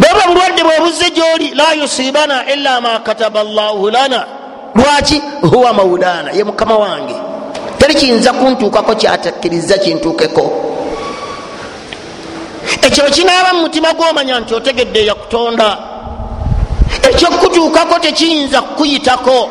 bweba 0.00 0.26
bulwadde 0.26 0.62
bwebuzze 0.64 1.10
gyoli 1.10 1.54
la 1.54 1.72
yusibana 1.72 2.46
illa 2.52 2.80
ma 2.80 2.98
kataba 2.98 3.44
llahu 3.44 3.90
lana. 3.90 4.26
Lwaki? 4.74 5.22
Huwa 5.40 5.72
maulana 5.72 6.30
ye 6.32 6.44
mukama 6.44 6.76
wange. 6.78 7.14
Teri 7.78 7.94
kiyinza 7.94 8.32
kuntuukako 8.32 8.94
kyatakkiriza 8.94 9.78
kintuukeko. 9.78 10.52
Ekyo 12.82 13.04
kinaaba 13.04 13.52
mu 13.52 13.60
mutima 13.60 13.92
gwomanya 13.92 14.40
nti 14.40 14.54
otegedde 14.54 15.06
yakutonda 15.06 15.78
ekyokutuukako 17.02 17.98
tekiyinza 17.98 18.62
kukuyitako 18.62 19.50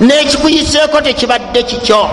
nekikuyiseeko 0.00 1.00
tekibadde 1.00 1.62
kikyo 1.62 2.08